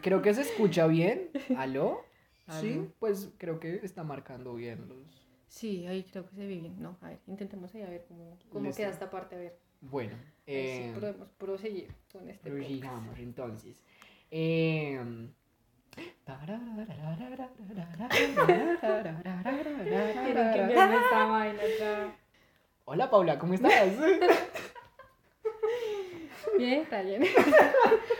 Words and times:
Creo 0.00 0.22
que 0.22 0.34
se 0.34 0.42
escucha 0.42 0.86
bien. 0.86 1.30
¿Aló? 1.56 2.04
Sí, 2.60 2.88
pues 2.98 3.30
creo 3.38 3.58
que 3.60 3.80
está 3.82 4.02
marcando 4.04 4.54
bien 4.54 4.88
los... 4.88 5.26
Sí, 5.48 5.86
ahí 5.86 6.02
creo 6.04 6.26
que 6.28 6.34
se 6.34 6.46
ve 6.46 6.58
bien. 6.58 6.80
No, 6.80 6.96
a 7.00 7.08
ver, 7.08 7.18
intentemos 7.26 7.74
ahí 7.74 7.82
a 7.82 7.88
ver 7.90 8.04
cómo, 8.08 8.38
cómo 8.50 8.66
Listo. 8.66 8.78
queda 8.78 8.90
esta 8.90 9.10
parte. 9.10 9.36
A 9.36 9.38
ver, 9.38 9.58
Bueno, 9.80 10.16
eh, 10.46 10.90
si 10.94 11.00
podemos 11.00 11.28
proseguir 11.38 11.94
con 12.10 12.28
este 12.28 12.50
prosigamos 12.50 13.18
entonces. 13.18 13.82
Eh, 14.30 14.98
ya. 21.78 22.16
Hola 22.84 23.10
Paula, 23.10 23.38
¿cómo 23.38 23.54
estás? 23.54 23.90
Bien, 26.58 26.82
está 26.82 27.02
bien. 27.02 27.22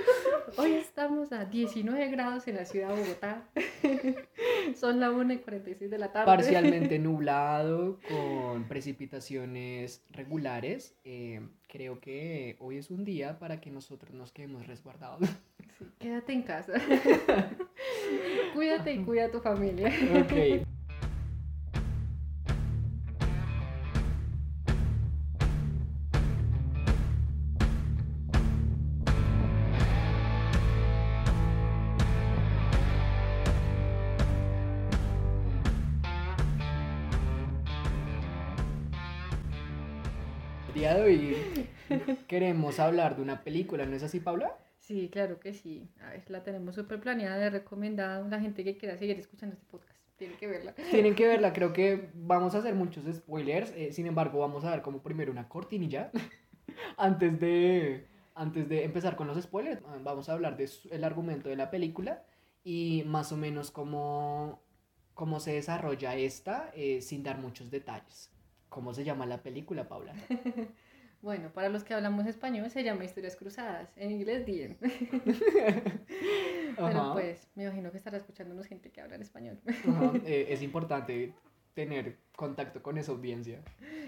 Hoy 0.57 0.73
estamos 0.73 1.33
a 1.33 1.47
19 1.47 2.09
grados 2.09 2.47
en 2.47 2.57
la 2.57 2.65
ciudad 2.65 2.89
de 2.89 3.03
Bogotá. 3.03 3.49
Son 4.77 5.01
las 5.01 5.13
1 5.13 5.33
y 5.33 5.39
46 5.39 5.91
de 5.91 5.99
la 5.99 6.13
tarde. 6.13 6.27
Parcialmente 6.27 6.99
nublado, 7.01 7.99
con 8.09 8.65
precipitaciones 8.69 10.05
regulares. 10.11 10.97
Eh, 11.05 11.41
creo 11.69 12.01
que 12.01 12.57
hoy 12.61 12.79
es 12.79 12.91
un 12.91 13.05
día 13.05 13.39
para 13.39 13.61
que 13.61 13.71
nosotros 13.71 14.13
nos 14.15 14.33
quedemos 14.33 14.67
resguardados. 14.67 15.29
Sí, 15.79 15.87
quédate 15.99 16.33
en 16.33 16.43
casa. 16.43 16.75
Cuídate 18.55 18.93
y 18.93 19.05
cuida 19.05 19.27
a 19.27 19.31
tu 19.31 19.41
familia. 19.41 19.89
Ok. 20.21 20.67
Día 40.83 40.95
de 40.95 41.03
hoy 41.03 41.37
queremos 42.27 42.81
hablar 42.81 43.15
de 43.15 43.23
una 43.23 43.45
película, 43.45 43.87
¿no 43.87 43.95
es 43.95 44.03
así, 44.03 44.19
Paula? 44.19 44.59
Sí, 44.81 45.09
claro 45.13 45.39
que 45.39 45.55
sí. 45.55 45.89
A 46.01 46.11
ver, 46.11 46.25
la 46.29 46.43
tenemos 46.43 46.75
súper 46.75 46.99
planeada 46.99 47.37
de 47.37 47.51
recomendada. 47.51 48.27
La 48.27 48.41
gente 48.41 48.65
que 48.65 48.77
quiera 48.77 48.99
seguir 48.99 49.17
escuchando 49.17 49.53
este 49.53 49.65
podcast 49.71 49.97
tiene 50.17 50.35
que 50.35 50.49
verla. 50.49 50.75
Tienen 50.75 51.15
que 51.15 51.29
verla, 51.29 51.53
creo 51.53 51.73
que 51.73 52.11
vamos 52.15 52.57
a 52.57 52.59
hacer 52.59 52.75
muchos 52.75 53.05
spoilers, 53.15 53.73
eh, 53.77 53.93
sin 53.93 54.09
embargo 54.09 54.41
vamos 54.41 54.65
a 54.65 54.71
dar 54.71 54.83
como 54.83 55.05
primero 55.05 55.31
una 55.31 55.49
cortinilla 55.49 56.11
antes 56.97 57.39
de, 57.39 58.09
antes 58.35 58.69
de 58.69 58.83
empezar 58.83 59.15
con 59.15 59.29
los 59.29 59.41
spoilers, 59.41 59.81
ah, 59.87 59.99
vamos 60.03 60.29
a 60.29 60.33
hablar 60.33 60.57
del 60.57 61.05
argumento 61.05 61.49
de 61.49 61.55
la 61.55 61.71
película 61.71 62.25
y 62.65 63.05
más 63.07 63.31
o 63.31 63.37
menos 63.37 63.71
cómo, 63.71 64.61
cómo 65.15 65.39
se 65.39 65.53
desarrolla 65.53 66.17
esta 66.17 66.73
eh, 66.75 67.03
sin 67.03 67.23
dar 67.23 67.39
muchos 67.39 67.71
detalles. 67.71 68.32
¿Cómo 68.73 68.95
se 68.95 69.05
llama 69.05 69.27
la 69.27 69.43
película, 69.43 69.87
Paula? 69.87 70.15
Bueno, 71.21 71.53
para 71.53 71.69
los 71.69 71.85
que 71.85 71.95
hablamos 71.95 72.27
español 72.27 72.69
se 72.69 72.83
llama 72.83 73.05
Historias 73.05 73.37
Cruzadas. 73.37 73.89
En 73.95 74.11
inglés, 74.11 74.45
Dien. 74.45 74.77
Pero 76.77 77.13
pues, 77.13 77.47
me 77.55 77.63
imagino 77.63 77.93
que 77.93 77.97
estará 77.99 78.17
escuchándonos 78.17 78.67
gente 78.67 78.91
que 78.91 79.01
habla 79.01 79.15
en 79.15 79.23
español. 79.23 79.61
eh, 80.27 80.47
es 80.49 80.63
importante 80.63 81.33
tener 81.75 82.19
contacto 82.35 82.83
con 82.83 82.99
esa 82.99 83.13
audiencia. 83.13 83.63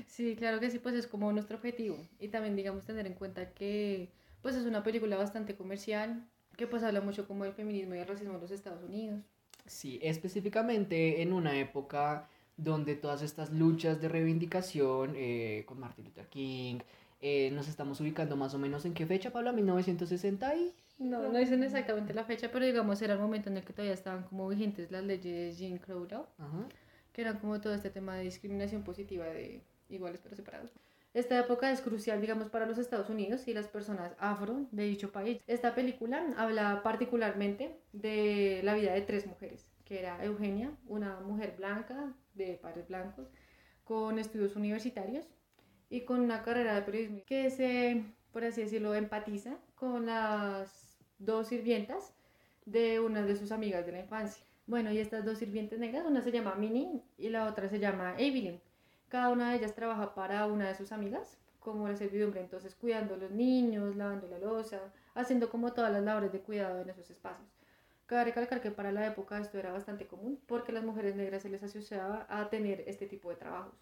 Sí, 0.09 0.35
claro 0.35 0.59
que 0.59 0.73
sí, 0.73 0.81
pues 0.81 0.97
es 0.97 1.07
como 1.07 1.31
nuestro 1.31 1.57
objetivo. 1.57 2.05
Y 2.19 2.27
también, 2.31 2.57
digamos, 2.57 2.85
tener 2.85 3.07
en 3.07 3.15
cuenta 3.15 3.53
que 3.53 4.11
pues 4.43 4.57
es 4.57 4.67
una 4.67 4.83
película 4.83 5.17
bastante 5.17 5.55
comercial, 5.55 6.29
que 6.57 6.67
pues 6.67 6.83
habla 6.83 7.01
mucho 7.01 7.29
como 7.29 7.45
del 7.45 7.53
feminismo 7.53 7.95
y 7.95 7.99
el 7.99 8.09
racismo 8.09 8.35
en 8.35 8.41
los 8.41 8.51
Estados 8.51 8.83
Unidos. 8.83 9.21
Sí, 9.67 10.01
específicamente 10.03 11.23
en 11.23 11.33
una 11.33 11.57
época 11.57 12.29
donde 12.57 12.95
todas 12.95 13.23
estas 13.23 13.53
luchas 13.53 14.01
de 14.01 14.09
reivindicación 14.09 15.15
eh, 15.17 15.65
con 15.67 15.81
Martin 15.81 16.05
Luther 16.05 16.27
King, 16.29 16.79
eh, 17.21 17.51
nos 17.53 17.69
estamos 17.69 18.01
ubicando 18.01 18.37
más 18.37 18.55
o 18.55 18.59
menos 18.59 18.85
en 18.85 18.95
qué 18.95 19.07
fecha, 19.07 19.33
Pablo, 19.33 19.53
1960 19.53 20.57
y... 20.57 20.75
No, 20.99 21.33
no 21.33 21.39
dicen 21.39 21.63
exactamente 21.65 22.15
la 22.15 22.25
fecha, 22.25 22.51
pero 22.53 22.65
digamos 22.65 23.03
era 23.03 23.15
el 23.15 23.19
momento 23.19 23.51
en 23.51 23.57
el 23.57 23.65
que 23.65 23.73
todavía 23.73 23.95
estaban 23.95 24.23
como 24.25 24.49
vigentes 24.49 24.93
las 24.93 25.03
leyes 25.03 25.59
Jim 25.59 25.79
Crow, 25.79 26.07
¿no? 26.09 26.27
Ajá. 26.39 26.69
que 27.13 27.23
eran 27.23 27.39
como 27.39 27.61
todo 27.61 27.75
este 27.75 27.91
tema 27.91 28.15
de 28.17 28.25
discriminación 28.25 28.85
positiva 28.85 29.25
de 29.25 29.61
iguales 29.89 30.21
pero 30.23 30.37
separados. 30.37 30.71
Esta 31.15 31.39
época 31.39 31.71
es 31.71 31.81
crucial, 31.81 32.21
digamos, 32.21 32.49
para 32.49 32.67
los 32.67 32.77
Estados 32.77 33.09
Unidos 33.09 33.47
y 33.47 33.55
las 33.55 33.69
personas 33.69 34.13
afro 34.19 34.67
de 34.73 34.83
dicho 34.83 35.13
país. 35.13 35.41
Esta 35.47 35.73
película 35.73 36.27
habla 36.37 36.83
particularmente 36.83 37.79
de 37.93 38.61
la 38.65 38.75
vida 38.75 38.93
de 38.93 39.01
tres 39.01 39.25
mujeres, 39.27 39.65
que 39.85 39.99
era 40.01 40.25
Eugenia, 40.25 40.73
una 40.87 41.21
mujer 41.21 41.55
blanca 41.57 42.13
de 42.35 42.55
padres 42.55 42.89
blancos, 42.89 43.29
con 43.85 44.19
estudios 44.19 44.57
universitarios 44.57 45.27
y 45.91 46.03
con 46.03 46.21
una 46.21 46.43
carrera 46.43 46.75
de 46.75 46.83
periodismo 46.83 47.23
que 47.27 47.51
se, 47.51 48.05
por 48.33 48.45
así 48.45 48.63
decirlo, 48.63 48.95
empatiza 48.95 49.59
con 49.75 50.07
las 50.07 50.99
dos 51.19 51.49
sirvientas 51.49 52.15
de 52.65 53.01
una 53.01 53.23
de 53.23 53.37
sus 53.37 53.53
amigas 53.53 53.85
de 53.87 53.93
la 53.93 54.01
infancia. 54.01 54.43
Bueno, 54.67 54.91
y 54.91 54.99
estas 54.99 55.25
dos 55.25 55.39
sirvientes 55.39 55.79
negras, 55.79 56.07
una 56.07 56.23
se 56.23 56.33
llama 56.33 56.55
Minnie 56.55 57.03
y 57.19 57.29
la 57.29 57.47
otra 57.47 57.69
se 57.69 57.79
llama 57.79 58.15
Evelyn. 58.19 58.61
Cada 59.09 59.29
una 59.29 59.51
de 59.51 59.59
ellas 59.59 59.75
trabaja 59.75 60.15
para 60.15 60.47
una 60.47 60.69
de 60.69 60.75
sus 60.75 60.91
amigas, 60.91 61.39
como 61.61 61.87
la 61.89 61.97
servidumbre, 61.97 62.41
entonces 62.41 62.75
cuidando 62.75 63.15
a 63.15 63.19
los 63.19 63.31
niños, 63.31 63.97
lavando 63.97 64.27
la 64.29 64.39
losa, 64.39 64.81
haciendo 65.15 65.51
como 65.51 65.73
todas 65.73 65.93
las 65.93 66.03
labores 66.03 66.33
de 66.33 66.41
cuidado 66.41 66.81
en 66.81 66.91
esos 66.91 67.11
espacios. 67.11 67.54
Cabe 68.07 68.25
recalcar 68.25 68.61
que 68.61 68.71
para 68.71 68.93
la 68.93 69.07
época 69.07 69.39
esto 69.39 69.59
era 69.59 69.73
bastante 69.73 70.07
común 70.07 70.39
porque 70.47 70.73
las 70.73 70.85
mujeres 70.85 71.17
negras 71.17 71.43
se 71.43 71.49
les 71.49 71.63
asociaba 71.63 72.27
a 72.29 72.51
tener 72.51 72.85
este 72.87 73.07
tipo 73.07 73.31
de 73.31 73.37
trabajos. 73.37 73.75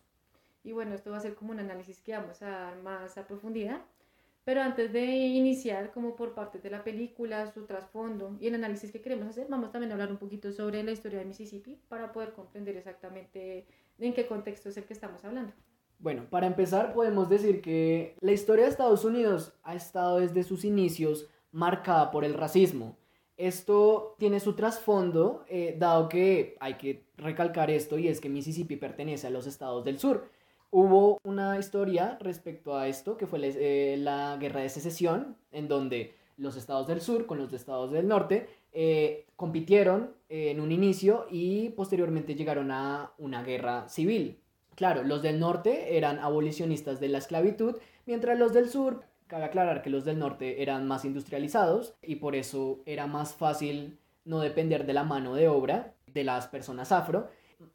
Y 0.65 0.73
bueno, 0.73 0.95
esto 0.95 1.11
va 1.11 1.17
a 1.17 1.21
ser 1.21 1.35
como 1.35 1.51
un 1.51 1.59
análisis 1.59 2.01
que 2.01 2.13
vamos 2.13 2.41
a 2.43 2.51
dar 2.51 2.83
más 2.83 3.19
a 3.19 3.27
profundidad. 3.27 3.83
Pero 4.45 4.61
antes 4.61 4.93
de 4.93 5.05
iniciar, 5.05 5.93
como 5.93 6.17
por 6.17 6.35
parte 6.35 6.59
de 6.59 6.71
la 6.71 6.83
película, 6.83 7.47
su 7.53 7.65
trasfondo 7.65 8.37
y 8.41 8.49
el 8.49 8.55
análisis 8.57 8.91
que 8.91 9.01
queremos 9.01 9.29
hacer, 9.29 9.47
vamos 9.49 9.71
también 9.71 9.93
a 9.93 9.95
hablar 9.95 10.11
un 10.11 10.19
poquito 10.19 10.51
sobre 10.51 10.83
la 10.83 10.91
historia 10.91 11.21
de 11.21 11.25
Mississippi 11.25 11.81
para 11.89 12.11
poder 12.11 12.33
comprender 12.33 12.77
exactamente 12.77 13.67
en 13.99 14.13
qué 14.13 14.27
contexto 14.27 14.69
es 14.69 14.77
el 14.77 14.85
que 14.85 14.95
estamos 14.95 15.25
hablando. 15.25 15.53
Bueno, 16.01 16.27
para 16.29 16.49
empezar 16.49 16.93
podemos 16.93 17.29
decir 17.29 17.63
que 17.63 18.17
la 18.21 18.33
historia 18.33 18.65
de 18.65 18.71
Estados 18.71 19.05
Unidos 19.05 19.53
ha 19.63 19.77
estado 19.77 20.19
desde 20.19 20.43
sus 20.43 20.65
inicios 20.65 21.29
marcada 21.53 22.11
por 22.11 22.25
el 22.25 22.35
racismo. 22.35 22.97
Esto 23.37 24.15
tiene 24.19 24.41
su 24.41 24.55
trasfondo, 24.55 25.45
eh, 25.49 25.75
dado 25.79 26.09
que 26.09 26.57
hay 26.61 26.75
que 26.75 27.05
recalcar 27.17 27.71
esto, 27.71 27.99
y 27.99 28.09
es 28.09 28.21
que 28.21 28.29
Mississippi 28.29 28.77
pertenece 28.77 29.27
a 29.27 29.31
los 29.31 29.47
estados 29.47 29.85
del 29.85 29.99
sur. 29.99 30.29
Hubo 30.71 31.19
una 31.25 31.59
historia 31.59 32.19
respecto 32.21 32.77
a 32.77 32.89
esto, 32.89 33.17
que 33.17 33.27
fue 33.27 33.39
la, 33.39 33.47
eh, 34.35 34.37
guerra 34.39 34.61
de 34.61 34.69
secesión, 34.69 35.37
en 35.51 35.69
donde 35.69 36.15
los 36.37 36.57
estados 36.57 36.87
del 36.87 37.01
sur 37.01 37.27
con 37.27 37.39
los 37.39 37.53
estados 37.53 37.91
del 37.91 38.09
norte 38.09 38.49
eh, 38.73 39.27
compitieron 39.37 40.15
en 40.29 40.61
un 40.61 40.73
inicio 40.73 41.27
y 41.31 41.71
posteriormente 41.71 42.35
llegaron 42.35 42.71
a 42.71 43.13
una 43.19 43.43
guerra 43.43 43.89
civil. 43.89 44.39
Claro, 44.75 45.03
los 45.03 45.21
del 45.23 45.39
norte 45.39 45.99
eran 45.99 46.19
abolicionistas 46.19 47.01
de 47.01 47.09
la 47.09 47.19
esclavitud, 47.19 47.77
mientras 48.07 48.39
los 48.39 48.55
del 48.55 48.71
sur, 48.71 49.03
cabe 49.33 49.45
aclarar 49.45 49.81
que 49.81 49.89
los 49.89 50.05
del 50.05 50.19
norte 50.19 50.63
eran 50.63 50.87
más 50.87 51.07
industrializados 51.07 51.95
y 52.03 52.17
por 52.17 52.37
eso 52.37 52.83
era 52.85 53.07
más 53.07 53.33
fácil 53.35 53.99
no 54.27 54.41
depender 54.41 54.85
de 54.85 54.93
la 54.93 55.05
mano 55.05 55.35
de 55.35 55.49
obra 55.49 55.95
de 56.13 56.23
las 56.23 56.49
personas 56.49 56.93
afro. 56.93 57.31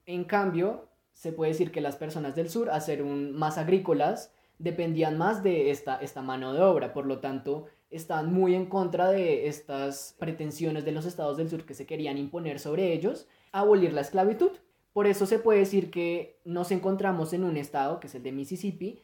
En 0.06 0.24
cambio, 0.26 0.88
se 1.14 1.32
puede 1.32 1.54
decir 1.54 1.72
que 1.72 1.82
las 1.82 1.96
personas 1.96 2.36
del 2.36 2.52
sur, 2.52 2.70
a 2.70 2.80
ser 2.80 3.04
más 3.04 3.58
agrícolas, 3.58 4.32
dependían 4.60 5.18
más 5.18 5.42
de 5.42 5.72
esta, 5.72 5.96
esta 5.96 6.22
mano 6.22 6.54
de 6.54 6.62
obra, 6.62 6.94
por 6.94 7.08
lo 7.08 7.22
tanto, 7.22 7.66
están 7.90 8.32
muy 8.32 8.54
en 8.54 8.68
contra 8.68 9.10
de 9.10 9.48
estas 9.48 10.16
pretensiones 10.20 10.86
de 10.86 10.92
los 10.92 11.08
estados 11.08 11.38
del 11.38 11.50
sur 11.50 11.66
que 11.66 11.74
se 11.74 11.88
querían 11.88 12.20
imponer 12.20 12.60
sobre 12.60 12.94
ellos, 12.94 13.28
abolir 13.52 13.94
la 13.94 14.02
esclavitud. 14.02 14.52
Por 14.94 15.08
eso 15.08 15.26
se 15.26 15.40
puede 15.40 15.62
decir 15.62 15.90
que 15.90 16.40
nos 16.46 16.70
encontramos 16.70 17.34
en 17.34 17.44
un 17.44 17.58
estado, 17.58 18.00
que 18.00 18.06
es 18.06 18.14
el 18.14 18.22
de 18.22 18.32
Mississippi, 18.32 19.02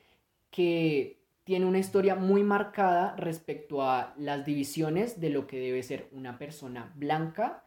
que 0.51 1.22
tiene 1.43 1.65
una 1.65 1.79
historia 1.79 2.15
muy 2.15 2.43
marcada 2.43 3.15
respecto 3.17 3.83
a 3.83 4.13
las 4.17 4.45
divisiones 4.45 5.19
de 5.19 5.29
lo 5.29 5.45
que 5.45 5.59
debe 5.59 5.83
ser 5.83 6.07
una 6.11 6.37
persona 6.37 6.93
blanca 6.95 7.63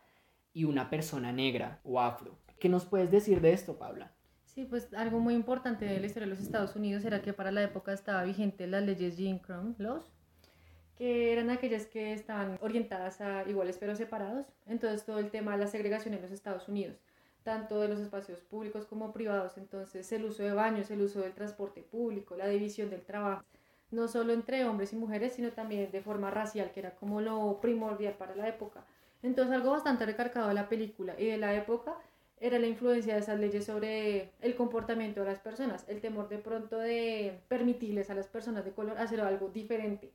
y 0.52 0.64
una 0.64 0.88
persona 0.88 1.32
negra 1.32 1.81
o 1.84 2.00
afro. 2.00 2.38
¿Qué 2.58 2.69
nos 2.69 2.87
puedes 2.87 3.11
decir 3.11 3.40
de 3.43 3.52
esto, 3.52 3.78
Paula? 3.78 4.12
Sí, 4.44 4.64
pues 4.64 4.93
algo 4.94 5.20
muy 5.20 5.34
importante 5.34 5.84
de 5.84 6.00
la 6.00 6.06
historia 6.06 6.26
de 6.26 6.34
los 6.34 6.43
Estados 6.43 6.75
Unidos 6.76 7.05
era 7.05 7.20
que 7.20 7.34
para 7.34 7.52
la 7.52 7.62
época 7.62 7.93
estaba 7.93 8.25
vigente 8.25 8.67
las 8.67 8.82
leyes 8.82 9.17
Jim 9.17 9.38
Crow 9.38 9.75
Laws, 9.76 10.11
que 10.96 11.34
eran 11.34 11.50
aquellas 11.50 11.84
que 11.84 12.14
estaban 12.14 12.56
orientadas 12.62 13.20
a 13.20 13.46
iguales 13.46 13.76
pero 13.78 13.94
separados. 13.94 14.46
Entonces 14.67 15.05
todo 15.05 15.19
el 15.19 15.31
tema 15.31 15.52
de 15.52 15.58
la 15.58 15.67
segregación 15.67 16.14
en 16.14 16.23
los 16.23 16.31
Estados 16.31 16.69
Unidos, 16.69 16.96
tanto 17.43 17.78
de 17.82 17.88
los 17.88 18.00
espacios 18.00 18.40
públicos 18.40 18.87
como 18.87 19.12
privados, 19.12 19.58
entonces 19.58 20.11
el 20.12 20.25
uso 20.25 20.43
de 20.43 20.55
baños, 20.55 20.90
el 20.90 21.02
uso 21.02 21.20
del 21.20 21.34
transporte 21.34 21.82
público, 21.82 22.34
la 22.34 22.49
división 22.49 22.88
del 22.88 23.05
trabajo, 23.05 23.44
no 23.91 24.09
solo 24.09 24.33
entre 24.33 24.65
hombres 24.65 24.93
y 24.93 24.97
mujeres, 24.97 25.35
sino 25.35 25.50
también 25.53 25.91
de 25.91 26.00
forma 26.00 26.31
racial, 26.31 26.73
que 26.73 26.81
era 26.81 26.97
como 26.97 27.21
lo 27.21 27.61
primordial 27.61 28.15
para 28.15 28.35
la 28.35 28.49
época. 28.49 28.85
Entonces 29.23 29.55
algo 29.55 29.71
bastante 29.71 30.06
recargado 30.06 30.49
de 30.49 30.55
la 30.55 30.69
película 30.69 31.15
y 31.19 31.27
de 31.27 31.38
la 31.38 31.55
época 31.55 31.97
era 32.38 32.59
la 32.59 32.67
influencia 32.67 33.15
de 33.15 33.21
esas 33.21 33.41
leyes 33.41 33.65
sobre 33.65 34.33
el 34.41 34.55
comportamiento 34.56 35.21
de 35.21 35.27
las 35.27 35.41
personas, 35.41 35.85
el 35.88 36.00
temor 36.00 36.29
de 36.29 36.38
pronto 36.38 36.79
de 36.79 37.41
permitirles 37.49 38.11
a 38.11 38.15
las 38.15 38.29
personas 38.29 38.65
de 38.65 38.73
color 38.73 38.99
hacer 38.99 39.21
algo 39.21 39.49
diferente. 39.49 40.12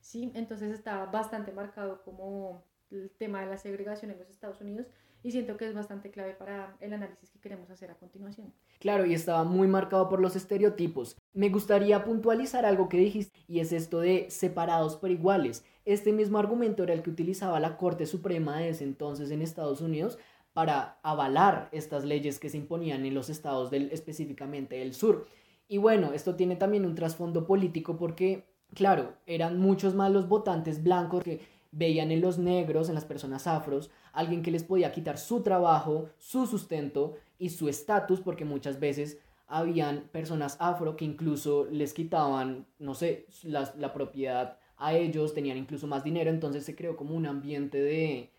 ¿sí? 0.00 0.32
Entonces 0.34 0.72
estaba 0.72 1.06
bastante 1.06 1.52
marcado 1.52 2.02
como 2.02 2.64
el 2.90 3.10
tema 3.18 3.42
de 3.42 3.48
la 3.48 3.58
segregación 3.58 4.10
en 4.10 4.18
los 4.18 4.30
Estados 4.30 4.60
Unidos 4.60 4.86
y 5.28 5.30
siento 5.30 5.58
que 5.58 5.68
es 5.68 5.74
bastante 5.74 6.10
clave 6.10 6.32
para 6.32 6.74
el 6.80 6.94
análisis 6.94 7.28
que 7.28 7.38
queremos 7.38 7.68
hacer 7.68 7.90
a 7.90 7.96
continuación. 7.96 8.50
Claro, 8.80 9.04
y 9.04 9.12
estaba 9.12 9.44
muy 9.44 9.68
marcado 9.68 10.08
por 10.08 10.20
los 10.20 10.34
estereotipos. 10.36 11.18
Me 11.34 11.50
gustaría 11.50 12.02
puntualizar 12.02 12.64
algo 12.64 12.88
que 12.88 12.96
dijiste 12.96 13.38
y 13.46 13.60
es 13.60 13.72
esto 13.72 14.00
de 14.00 14.30
separados 14.30 14.96
por 14.96 15.10
iguales. 15.10 15.66
Este 15.84 16.14
mismo 16.14 16.38
argumento 16.38 16.82
era 16.82 16.94
el 16.94 17.02
que 17.02 17.10
utilizaba 17.10 17.60
la 17.60 17.76
Corte 17.76 18.06
Suprema 18.06 18.56
de 18.56 18.70
ese 18.70 18.84
entonces 18.84 19.30
en 19.30 19.42
Estados 19.42 19.82
Unidos 19.82 20.18
para 20.54 20.98
avalar 21.02 21.68
estas 21.72 22.06
leyes 22.06 22.38
que 22.38 22.48
se 22.48 22.56
imponían 22.56 23.04
en 23.04 23.12
los 23.12 23.28
estados 23.28 23.70
específicamente 23.70 24.76
del 24.76 24.94
sur. 24.94 25.26
Y 25.68 25.76
bueno, 25.76 26.14
esto 26.14 26.36
tiene 26.36 26.56
también 26.56 26.86
un 26.86 26.94
trasfondo 26.94 27.46
político 27.46 27.98
porque, 27.98 28.46
claro, 28.72 29.12
eran 29.26 29.60
muchos 29.60 29.94
más 29.94 30.10
los 30.10 30.26
votantes 30.26 30.82
blancos 30.82 31.22
que 31.22 31.40
veían 31.70 32.10
en 32.10 32.20
los 32.20 32.38
negros, 32.38 32.88
en 32.88 32.94
las 32.94 33.04
personas 33.04 33.46
afros, 33.46 33.90
alguien 34.12 34.42
que 34.42 34.50
les 34.50 34.64
podía 34.64 34.92
quitar 34.92 35.18
su 35.18 35.42
trabajo, 35.42 36.08
su 36.18 36.46
sustento 36.46 37.16
y 37.38 37.50
su 37.50 37.68
estatus, 37.68 38.20
porque 38.20 38.44
muchas 38.44 38.80
veces 38.80 39.18
habían 39.46 40.08
personas 40.12 40.56
afro 40.60 40.96
que 40.96 41.04
incluso 41.04 41.66
les 41.70 41.94
quitaban, 41.94 42.66
no 42.78 42.94
sé, 42.94 43.26
la, 43.42 43.72
la, 43.78 43.92
propiedad 43.92 44.58
a 44.76 44.94
ellos, 44.94 45.34
tenían 45.34 45.56
incluso 45.56 45.86
más 45.86 46.04
dinero, 46.04 46.30
entonces 46.30 46.64
se 46.64 46.76
creó 46.76 46.96
como 46.96 47.14
un 47.14 47.26
ambiente 47.26 47.78
de 47.80 48.30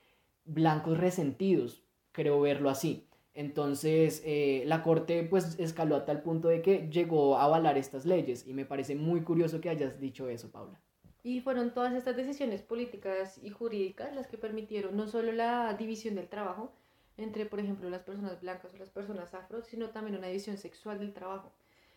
blancos 0.46 0.98
resentidos, 0.98 1.84
creo 2.12 2.40
verlo 2.42 2.70
así. 2.70 3.08
Entonces 3.34 4.22
eh, 4.26 4.64
la 4.66 4.84
corte 4.84 5.24
pues 5.24 5.58
escaló 5.60 5.96
a 5.96 6.06
tal 6.06 6.22
punto 6.22 6.48
de 6.50 6.62
que 6.62 6.90
llegó 6.92 7.38
a 7.38 7.46
avalar 7.46 7.78
estas 7.78 8.06
leyes 8.06 8.46
y 8.46 8.54
me 8.54 8.66
parece 8.66 8.96
muy 8.96 9.22
curioso 9.22 9.62
que 9.62 9.70
hayas 9.70 10.00
dicho 10.00 10.28
eso, 10.28 10.52
Paula. 10.52 10.82
Y 11.30 11.42
fueron 11.42 11.76
todas 11.76 11.94
estas 11.94 12.16
decisiones 12.16 12.64
políticas 12.64 13.40
y 13.44 13.52
jurídicas 13.52 14.16
las 14.16 14.26
que 14.26 14.40
permitieron 14.40 14.98
no 14.98 15.06
solo 15.06 15.32
la 15.32 15.72
división 15.76 16.16
del 16.16 16.28
trabajo 16.28 16.72
entre, 17.18 17.46
por 17.46 17.60
ejemplo, 17.60 17.88
las 17.88 18.02
personas 18.02 18.42
blancas 18.42 18.74
o 18.74 18.78
las 18.78 18.90
personas 18.90 19.36
afro, 19.36 19.62
sino 19.62 19.92
también 19.92 20.18
una 20.18 20.26
división 20.26 20.58
sexual 20.58 20.98
del 20.98 21.14
trabajo. 21.14 21.52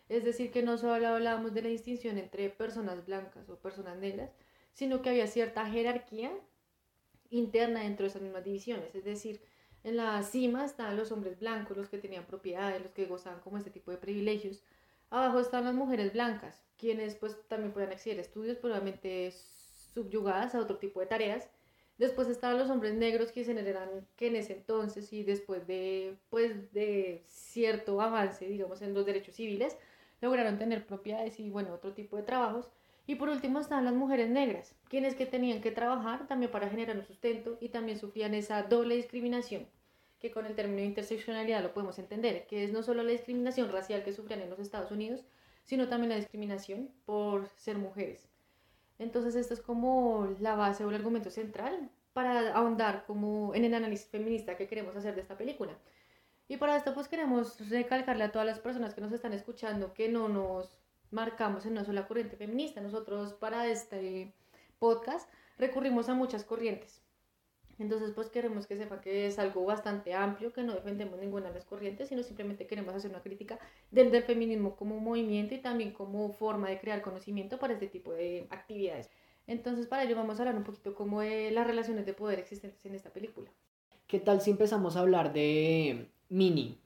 Es 0.07 0.23
decir, 0.23 0.51
que 0.51 0.61
no 0.61 0.77
solo 0.77 1.07
hablábamos 1.07 1.51
de 1.55 1.63
la 1.63 1.69
distinción 1.69 2.19
entre 2.19 2.51
personas 2.51 3.07
blancas 3.07 3.49
o 3.49 3.55
personas 3.55 3.97
negras, 3.97 4.29
sino 4.71 5.01
que 5.01 5.09
había 5.09 5.25
cierta 5.25 5.65
jerarquía 5.65 6.31
interna 7.31 7.79
dentro 7.79 8.03
de 8.03 8.09
esas 8.09 8.21
mismas 8.21 8.43
divisiones. 8.43 8.93
Es 8.93 9.03
decir, 9.03 9.41
en 9.83 9.97
la 9.97 10.21
cima 10.21 10.63
estaban 10.63 10.95
los 10.95 11.11
hombres 11.11 11.39
blancos, 11.39 11.75
los 11.75 11.89
que 11.89 11.97
tenían 11.97 12.27
propiedades, 12.27 12.83
los 12.83 12.91
que 12.91 13.07
gozaban 13.07 13.39
como 13.39 13.57
este 13.57 13.71
tipo 13.71 13.89
de 13.89 13.97
privilegios. 13.97 14.61
Abajo 15.13 15.39
están 15.39 15.65
las 15.65 15.75
mujeres 15.75 16.11
blancas, 16.11 16.59
quienes 16.75 17.13
pues 17.13 17.37
también 17.47 17.71
pueden 17.71 17.91
acceder 17.91 18.17
a 18.17 18.21
estudios, 18.21 18.57
probablemente 18.57 19.31
subyugadas 19.93 20.55
a 20.55 20.59
otro 20.59 20.79
tipo 20.79 21.01
de 21.01 21.05
tareas. 21.05 21.47
Después 21.99 22.27
estaban 22.29 22.57
los 22.57 22.71
hombres 22.71 22.95
negros 22.95 23.31
que 23.31 23.45
se 23.45 23.51
eran 23.51 24.07
que 24.15 24.29
en 24.29 24.37
ese 24.37 24.53
entonces 24.53 25.13
y 25.13 25.21
después 25.21 25.67
de 25.67 26.17
pues 26.31 26.73
de 26.73 27.23
cierto 27.27 28.01
avance, 28.01 28.47
digamos, 28.47 28.81
en 28.81 28.95
los 28.95 29.05
derechos 29.05 29.35
civiles, 29.35 29.77
lograron 30.19 30.57
tener 30.57 30.87
propiedades 30.87 31.39
y 31.39 31.51
bueno, 31.51 31.75
otro 31.75 31.93
tipo 31.93 32.17
de 32.17 32.23
trabajos. 32.23 32.71
Y 33.05 33.13
por 33.13 33.29
último 33.29 33.59
estaban 33.59 33.85
las 33.85 33.93
mujeres 33.93 34.31
negras, 34.31 34.73
quienes 34.89 35.13
que 35.13 35.27
tenían 35.27 35.61
que 35.61 35.69
trabajar 35.69 36.25
también 36.25 36.51
para 36.51 36.69
generar 36.69 36.97
un 36.97 37.05
sustento 37.05 37.59
y 37.61 37.69
también 37.69 37.99
sufrían 37.99 38.33
esa 38.33 38.63
doble 38.63 38.95
discriminación, 38.95 39.67
que 40.23 40.31
con 40.31 40.45
el 40.45 40.55
término 40.55 40.81
interseccionalidad 40.81 41.61
lo 41.61 41.73
podemos 41.73 41.99
entender, 41.99 42.47
que 42.47 42.63
es 42.63 42.71
no 42.71 42.81
solo 42.81 43.03
la 43.03 43.11
discriminación 43.11 43.69
racial 43.69 44.05
que 44.05 44.13
sufrían 44.13 44.39
en 44.39 44.49
los 44.49 44.57
Estados 44.57 44.89
Unidos, 44.89 45.25
sino 45.65 45.89
también 45.89 46.11
la 46.11 46.15
discriminación 46.15 46.89
por 47.03 47.49
ser 47.57 47.77
mujeres. 47.77 48.29
Entonces 48.99 49.35
esto 49.35 49.53
es 49.53 49.59
como 49.59 50.33
la 50.39 50.55
base 50.55 50.85
o 50.85 50.89
el 50.89 50.95
argumento 50.95 51.29
central 51.29 51.89
para 52.13 52.53
ahondar 52.53 53.03
como 53.05 53.53
en 53.53 53.65
el 53.65 53.73
análisis 53.73 54.07
feminista 54.07 54.55
que 54.55 54.65
queremos 54.65 54.95
hacer 54.95 55.13
de 55.13 55.19
esta 55.19 55.37
película. 55.37 55.77
Y 56.47 56.55
para 56.55 56.77
esto 56.77 56.93
pues 56.93 57.09
queremos 57.09 57.69
recalcarle 57.69 58.23
a 58.23 58.31
todas 58.31 58.47
las 58.47 58.59
personas 58.59 58.93
que 58.93 59.01
nos 59.01 59.11
están 59.11 59.33
escuchando 59.33 59.93
que 59.93 60.07
no 60.07 60.29
nos 60.29 60.77
marcamos 61.11 61.65
en 61.65 61.73
una 61.73 61.83
sola 61.83 62.07
corriente 62.07 62.37
feminista. 62.37 62.79
Nosotros 62.79 63.33
para 63.33 63.67
este 63.67 64.33
podcast 64.79 65.29
recurrimos 65.57 66.07
a 66.07 66.13
muchas 66.13 66.45
corrientes. 66.45 67.02
Entonces, 67.83 68.11
pues 68.11 68.29
queremos 68.29 68.65
que 68.65 68.77
sepa 68.77 69.01
que 69.01 69.27
es 69.27 69.37
algo 69.39 69.65
bastante 69.65 70.13
amplio, 70.13 70.53
que 70.53 70.63
no 70.63 70.73
defendemos 70.73 71.19
ninguna 71.19 71.49
de 71.49 71.55
las 71.55 71.65
corrientes, 71.65 72.07
sino 72.07 72.23
simplemente 72.23 72.65
queremos 72.65 72.95
hacer 72.95 73.11
una 73.11 73.21
crítica 73.21 73.59
del, 73.91 74.09
del 74.09 74.23
feminismo 74.23 74.77
como 74.77 75.01
movimiento 75.01 75.53
y 75.53 75.57
también 75.57 75.91
como 75.91 76.31
forma 76.31 76.69
de 76.69 76.79
crear 76.79 77.01
conocimiento 77.01 77.59
para 77.59 77.73
este 77.73 77.87
tipo 77.87 78.13
de 78.13 78.47
actividades. 78.51 79.09
Entonces, 79.47 79.85
para 79.85 80.03
ello 80.03 80.15
vamos 80.15 80.39
a 80.39 80.43
hablar 80.43 80.55
un 80.55 80.63
poquito 80.63 80.95
como 80.95 81.19
de 81.19 81.51
las 81.51 81.67
relaciones 81.67 82.05
de 82.05 82.13
poder 82.13 82.39
existentes 82.39 82.85
en 82.85 82.95
esta 82.95 83.09
película. 83.09 83.51
¿Qué 84.07 84.21
tal 84.21 84.39
si 84.39 84.51
empezamos 84.51 84.95
a 84.95 85.01
hablar 85.01 85.33
de 85.33 86.09
Minnie 86.29 86.79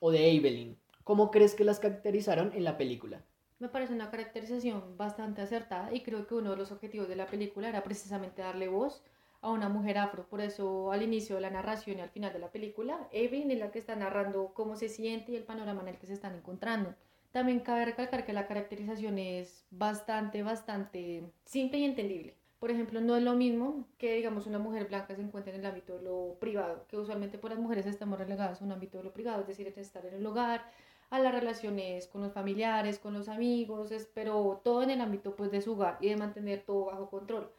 o 0.00 0.10
de 0.10 0.32
Evelyn? 0.32 0.76
¿Cómo 1.04 1.30
crees 1.30 1.54
que 1.54 1.62
las 1.62 1.78
caracterizaron 1.78 2.50
en 2.54 2.64
la 2.64 2.76
película? 2.76 3.24
Me 3.60 3.68
parece 3.68 3.92
una 3.92 4.10
caracterización 4.10 4.96
bastante 4.96 5.42
acertada 5.42 5.94
y 5.94 6.00
creo 6.00 6.26
que 6.26 6.34
uno 6.34 6.50
de 6.50 6.56
los 6.56 6.72
objetivos 6.72 7.08
de 7.08 7.14
la 7.14 7.26
película 7.26 7.68
era 7.68 7.84
precisamente 7.84 8.42
darle 8.42 8.66
voz 8.66 9.04
a 9.42 9.50
una 9.50 9.68
mujer 9.68 9.98
afro. 9.98 10.26
Por 10.26 10.40
eso 10.40 10.92
al 10.92 11.02
inicio 11.02 11.36
de 11.36 11.42
la 11.42 11.50
narración 11.50 11.98
y 11.98 12.00
al 12.00 12.10
final 12.10 12.32
de 12.32 12.38
la 12.38 12.50
película, 12.50 13.08
Evelyn 13.12 13.50
es 13.50 13.58
la 13.58 13.70
que 13.70 13.78
está 13.78 13.96
narrando 13.96 14.52
cómo 14.54 14.76
se 14.76 14.88
siente 14.88 15.32
y 15.32 15.36
el 15.36 15.44
panorama 15.44 15.82
en 15.82 15.88
el 15.88 15.98
que 15.98 16.06
se 16.06 16.14
están 16.14 16.34
encontrando. 16.34 16.94
También 17.32 17.60
cabe 17.60 17.84
recalcar 17.84 18.24
que 18.24 18.32
la 18.32 18.46
caracterización 18.46 19.18
es 19.18 19.64
bastante, 19.70 20.42
bastante 20.42 21.24
simple 21.44 21.78
y 21.78 21.84
entendible. 21.84 22.34
Por 22.58 22.70
ejemplo, 22.70 23.00
no 23.00 23.16
es 23.16 23.22
lo 23.22 23.34
mismo 23.34 23.86
que, 23.96 24.16
digamos, 24.16 24.46
una 24.46 24.58
mujer 24.58 24.86
blanca 24.86 25.14
se 25.14 25.22
encuentre 25.22 25.54
en 25.54 25.60
el 25.60 25.66
ámbito 25.66 25.96
de 25.96 26.02
lo 26.02 26.36
privado, 26.38 26.84
que 26.88 26.98
usualmente 26.98 27.38
por 27.38 27.50
las 27.50 27.58
mujeres 27.58 27.86
estamos 27.86 28.18
relegadas 28.18 28.60
a 28.60 28.64
un 28.64 28.72
ámbito 28.72 28.98
de 28.98 29.04
lo 29.04 29.12
privado, 29.14 29.40
es 29.40 29.46
decir, 29.46 29.66
es 29.66 29.78
estar 29.78 30.04
en 30.04 30.14
el 30.14 30.26
hogar, 30.26 30.66
a 31.10 31.18
las 31.18 31.34
relaciones 31.34 32.06
con 32.06 32.22
los 32.22 32.32
familiares, 32.32 32.98
con 32.98 33.14
los 33.14 33.28
amigos, 33.28 33.90
pero 34.14 34.60
todo 34.62 34.82
en 34.82 34.90
el 34.90 35.00
ámbito 35.00 35.34
pues 35.34 35.50
de 35.50 35.60
su 35.60 35.72
hogar 35.72 35.98
y 36.00 36.08
de 36.08 36.16
mantener 36.16 36.62
todo 36.64 36.86
bajo 36.86 37.10
control. 37.10 37.50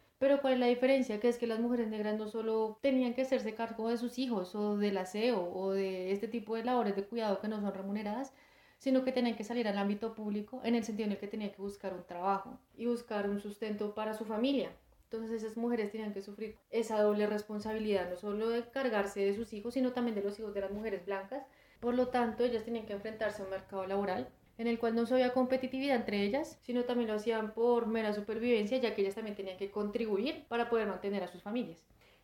Pero 0.51 0.59
¿cuál 0.59 0.63
es 0.63 0.67
la 0.67 0.75
diferencia? 0.75 1.19
Que 1.21 1.29
es 1.29 1.37
que 1.37 1.47
las 1.47 1.61
mujeres 1.61 1.87
negras 1.87 2.17
no 2.17 2.27
solo 2.27 2.77
tenían 2.81 3.13
que 3.13 3.21
hacerse 3.21 3.55
cargo 3.55 3.87
de 3.87 3.95
sus 3.97 4.19
hijos 4.19 4.53
o 4.53 4.75
del 4.75 4.97
aseo 4.97 5.49
o 5.53 5.71
de 5.71 6.11
este 6.11 6.27
tipo 6.27 6.57
de 6.57 6.65
labores 6.65 6.93
de 6.97 7.05
cuidado 7.05 7.39
que 7.39 7.47
no 7.47 7.61
son 7.61 7.73
remuneradas, 7.73 8.33
sino 8.77 9.05
que 9.05 9.13
tenían 9.13 9.37
que 9.37 9.45
salir 9.45 9.65
al 9.69 9.77
ámbito 9.77 10.13
público 10.13 10.59
en 10.65 10.75
el 10.75 10.83
sentido 10.83 11.05
en 11.05 11.13
el 11.13 11.19
que 11.19 11.29
tenían 11.29 11.51
que 11.51 11.61
buscar 11.61 11.93
un 11.93 12.03
trabajo 12.03 12.59
y 12.75 12.85
buscar 12.85 13.29
un 13.29 13.39
sustento 13.39 13.95
para 13.95 14.13
su 14.13 14.25
familia. 14.25 14.71
Entonces 15.05 15.41
esas 15.41 15.55
mujeres 15.55 15.89
tenían 15.89 16.13
que 16.13 16.21
sufrir 16.21 16.57
esa 16.69 17.01
doble 17.01 17.27
responsabilidad, 17.27 18.09
no 18.09 18.17
solo 18.17 18.49
de 18.49 18.67
cargarse 18.71 19.21
de 19.21 19.33
sus 19.33 19.53
hijos, 19.53 19.75
sino 19.75 19.93
también 19.93 20.15
de 20.15 20.23
los 20.23 20.37
hijos 20.37 20.53
de 20.53 20.59
las 20.59 20.71
mujeres 20.71 21.05
blancas. 21.05 21.45
Por 21.79 21.93
lo 21.93 22.09
tanto, 22.09 22.43
ellas 22.43 22.65
tenían 22.65 22.85
que 22.85 22.93
enfrentarse 22.93 23.41
a 23.41 23.45
un 23.45 23.51
mercado 23.51 23.87
laboral 23.87 24.27
en 24.57 24.67
el 24.67 24.79
cual 24.79 24.95
no 24.95 25.05
se 25.05 25.13
había 25.13 25.33
competitividad 25.33 25.95
entre 25.95 26.23
ellas, 26.23 26.59
sino 26.61 26.83
también 26.83 27.09
lo 27.09 27.15
hacían 27.15 27.53
por 27.53 27.87
mera 27.87 28.13
supervivencia, 28.13 28.77
ya 28.77 28.95
que 28.95 29.01
ellas 29.01 29.15
también 29.15 29.35
tenían 29.35 29.57
que 29.57 29.71
contribuir 29.71 30.45
para 30.47 30.69
poder 30.69 30.87
mantener 30.87 31.23
a 31.23 31.27
sus 31.27 31.41
familias. 31.41 31.83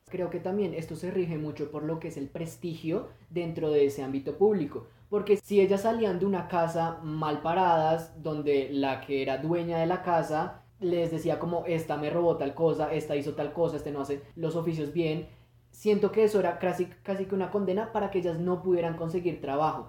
Creo 0.09 0.29
que 0.29 0.39
también 0.39 0.73
esto 0.73 0.95
se 0.95 1.11
rige 1.11 1.37
mucho 1.37 1.69
por 1.69 1.83
lo 1.83 1.99
que 1.99 2.07
es 2.07 2.17
el 2.17 2.29
prestigio 2.29 3.09
dentro 3.29 3.69
de 3.71 3.85
ese 3.85 4.03
ámbito 4.03 4.37
público. 4.37 4.87
Porque 5.09 5.37
si 5.37 5.61
ellas 5.61 5.81
salían 5.81 6.19
de 6.19 6.25
una 6.25 6.47
casa 6.47 6.99
mal 7.03 7.41
paradas, 7.41 8.21
donde 8.21 8.69
la 8.71 9.01
que 9.01 9.21
era 9.21 9.37
dueña 9.37 9.79
de 9.79 9.85
la 9.85 10.03
casa 10.03 10.63
les 10.79 11.11
decía 11.11 11.39
como 11.39 11.65
esta 11.65 11.97
me 11.97 12.09
robó 12.09 12.37
tal 12.37 12.53
cosa, 12.53 12.93
esta 12.93 13.15
hizo 13.15 13.33
tal 13.33 13.51
cosa, 13.51 13.77
este 13.77 13.91
no 13.91 14.01
hace 14.01 14.21
los 14.35 14.55
oficios 14.55 14.93
bien, 14.93 15.27
siento 15.71 16.11
que 16.11 16.23
eso 16.23 16.39
era 16.39 16.59
casi, 16.59 16.85
casi 17.03 17.25
que 17.25 17.35
una 17.35 17.51
condena 17.51 17.91
para 17.91 18.11
que 18.11 18.19
ellas 18.19 18.39
no 18.39 18.61
pudieran 18.61 18.95
conseguir 18.95 19.41
trabajo. 19.41 19.87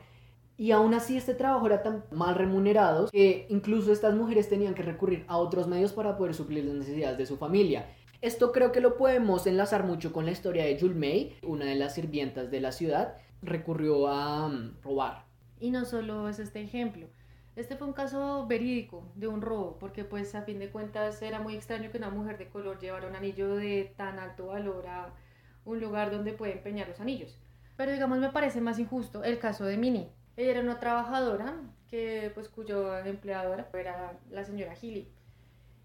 Y 0.61 0.73
aún 0.73 0.93
así 0.93 1.17
este 1.17 1.35
trabajo 1.35 1.67
era 1.67 1.85
tan 1.85 2.05
mal 2.11 2.35
remunerado 2.35 3.09
que 3.13 3.47
incluso 3.49 3.93
estas 3.93 4.17
mujeres 4.17 4.49
tenían 4.49 4.75
que 4.75 4.83
recurrir 4.83 5.25
a 5.29 5.37
otros 5.37 5.69
medios 5.69 5.93
para 5.93 6.19
poder 6.19 6.35
suplir 6.35 6.65
las 6.65 6.75
necesidades 6.75 7.17
de 7.17 7.27
su 7.27 7.37
familia. 7.37 7.87
Esto 8.23 8.51
creo 8.51 8.73
que 8.73 8.81
lo 8.81 8.97
podemos 8.97 9.47
enlazar 9.47 9.85
mucho 9.85 10.13
con 10.13 10.25
la 10.25 10.33
historia 10.33 10.65
de 10.65 10.77
Jules 10.77 10.97
May, 10.97 11.39
una 11.45 11.65
de 11.65 11.77
las 11.77 11.95
sirvientas 11.95 12.51
de 12.51 12.61
la 12.61 12.73
ciudad, 12.73 13.15
recurrió 13.41 14.09
a 14.09 14.49
mm, 14.49 14.83
robar. 14.83 15.27
Y 15.61 15.71
no 15.71 15.85
solo 15.85 16.29
es 16.29 16.41
este 16.41 16.61
ejemplo. 16.61 17.07
Este 17.55 17.77
fue 17.77 17.87
un 17.87 17.93
caso 17.93 18.45
verídico 18.49 19.13
de 19.15 19.29
un 19.29 19.43
robo, 19.43 19.79
porque 19.79 20.03
pues 20.03 20.35
a 20.35 20.43
fin 20.43 20.59
de 20.59 20.71
cuentas 20.71 21.23
era 21.23 21.39
muy 21.39 21.55
extraño 21.55 21.93
que 21.93 21.99
una 21.99 22.11
mujer 22.11 22.37
de 22.37 22.49
color 22.49 22.81
llevara 22.81 23.07
un 23.07 23.15
anillo 23.15 23.55
de 23.55 23.95
tan 23.97 24.19
alto 24.19 24.49
valor 24.49 24.89
a 24.89 25.15
un 25.65 25.79
lugar 25.79 26.11
donde 26.11 26.33
puede 26.33 26.55
empeñar 26.55 26.89
los 26.89 26.99
anillos. 26.99 27.39
Pero 27.77 27.93
digamos 27.93 28.19
me 28.19 28.31
parece 28.31 28.61
más 28.61 28.81
injusto 28.81 29.23
el 29.23 29.39
caso 29.39 29.65
de 29.65 29.77
Minnie 29.77 30.18
ella 30.39 30.53
era 30.53 30.61
una 30.61 30.79
trabajadora 30.79 31.53
que, 31.91 32.31
pues, 32.33 32.49
cuyo 32.49 32.97
empleadora 32.99 33.69
era 33.75 34.17
la 34.31 34.45
señora 34.45 34.77
Gilly. 34.77 35.13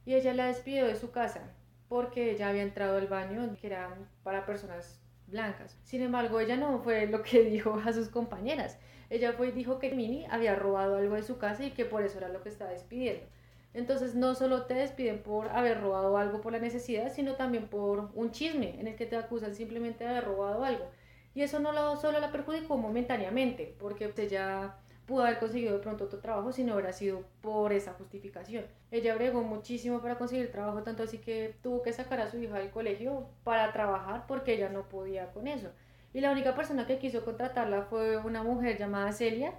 Y 0.06 0.14
ella 0.14 0.36
la 0.36 0.46
despidió 0.46 0.86
de 0.86 0.96
su 0.96 1.10
casa 1.12 1.42
porque 1.90 2.32
ella 2.32 2.50
había 2.50 2.62
entrado 2.62 2.98
al 2.98 3.08
baño 3.08 3.56
que 3.60 3.68
era 3.68 3.98
para 4.22 4.46
personas 4.46 5.02
blancas. 5.26 5.76
Sin 5.84 6.04
embargo, 6.04 6.40
ella 6.40 6.56
no 6.56 6.80
fue 6.84 7.08
lo 7.08 7.24
que 7.24 7.44
dijo 7.50 7.82
a 7.84 7.94
sus 7.94 8.10
compañeras. 8.10 8.78
Ella 9.10 9.34
fue 9.34 9.52
dijo 9.52 9.80
que 9.80 9.92
Minnie 9.96 10.28
había 10.30 10.56
robado 10.56 10.98
algo 10.98 11.16
de 11.16 11.24
su 11.24 11.40
casa 11.40 11.64
y 11.64 11.72
que 11.72 11.86
por 11.86 12.04
eso 12.04 12.20
era 12.20 12.30
lo 12.30 12.44
que 12.44 12.50
estaba 12.50 12.70
despidiendo. 12.70 13.26
Entonces 13.74 14.14
no 14.14 14.36
solo 14.36 14.66
te 14.68 14.76
despiden 14.76 15.24
por 15.24 15.50
haber 15.50 15.82
robado 15.82 16.16
algo 16.18 16.42
por 16.42 16.52
la 16.52 16.60
necesidad, 16.60 17.12
sino 17.12 17.36
también 17.36 17.68
por 17.70 18.12
un 18.14 18.30
chisme 18.32 18.80
en 18.80 18.86
el 18.88 18.96
que 18.96 19.08
te 19.08 19.16
acusan 19.16 19.56
simplemente 19.56 20.04
de 20.04 20.12
haber 20.12 20.26
robado 20.26 20.64
algo. 20.64 20.92
Y 21.36 21.42
eso 21.42 21.60
no 21.60 21.72
lo, 21.72 21.98
solo 21.98 22.20
la 22.20 22.32
perjudicó 22.32 22.78
momentáneamente, 22.78 23.76
porque 23.80 24.14
ella 24.18 24.76
pudo 25.06 25.24
haber 25.24 25.40
conseguido 25.40 25.74
de 25.74 25.80
pronto 25.80 26.06
otro 26.06 26.20
trabajo 26.20 26.52
si 26.52 26.64
no 26.64 26.74
hubiera 26.74 26.94
sido 26.94 27.24
por 27.42 27.74
esa 27.74 27.94
justificación. 27.94 28.66
Ella 28.92 29.16
bregó 29.16 29.44
muchísimo 29.44 30.02
para 30.02 30.18
conseguir 30.18 30.52
trabajo, 30.52 30.84
tanto 30.84 31.04
así 31.04 31.18
que 31.18 31.56
tuvo 31.62 31.82
que 31.82 31.94
sacar 31.94 32.22
a 32.22 32.30
su 32.30 32.38
hija 32.38 32.60
del 32.60 32.72
colegio 32.72 33.28
para 33.44 33.72
trabajar 33.74 34.26
porque 34.28 34.54
ella 34.54 34.70
no 34.70 34.88
podía 34.88 35.32
con 35.32 35.48
eso. 35.48 35.70
Y 36.14 36.22
la 36.22 36.32
única 36.32 36.56
persona 36.56 36.86
que 36.86 37.00
quiso 37.00 37.26
contratarla 37.26 37.84
fue 37.84 38.18
una 38.18 38.44
mujer 38.44 38.78
llamada 38.78 39.12
Celia, 39.12 39.54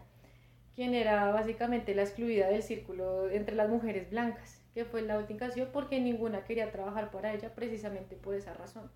quien 0.75 0.95
era 0.95 1.31
básicamente 1.33 1.95
la 1.95 2.03
excluida 2.03 2.49
del 2.49 2.63
círculo 2.63 3.29
entre 3.31 3.57
las 3.57 3.69
mujeres 3.69 4.11
blancas, 4.11 4.63
que 4.73 4.85
fue 4.85 5.03
la 5.03 5.19
última 5.19 5.47
ocasión 5.47 5.69
porque 5.73 6.01
ninguna 6.01 6.45
quería 6.45 6.71
trabajar 6.71 7.11
para 7.11 7.33
ella 7.33 7.55
precisamente 7.55 8.17
por 8.17 8.35
esa 8.35 8.55
razón. 8.55 8.91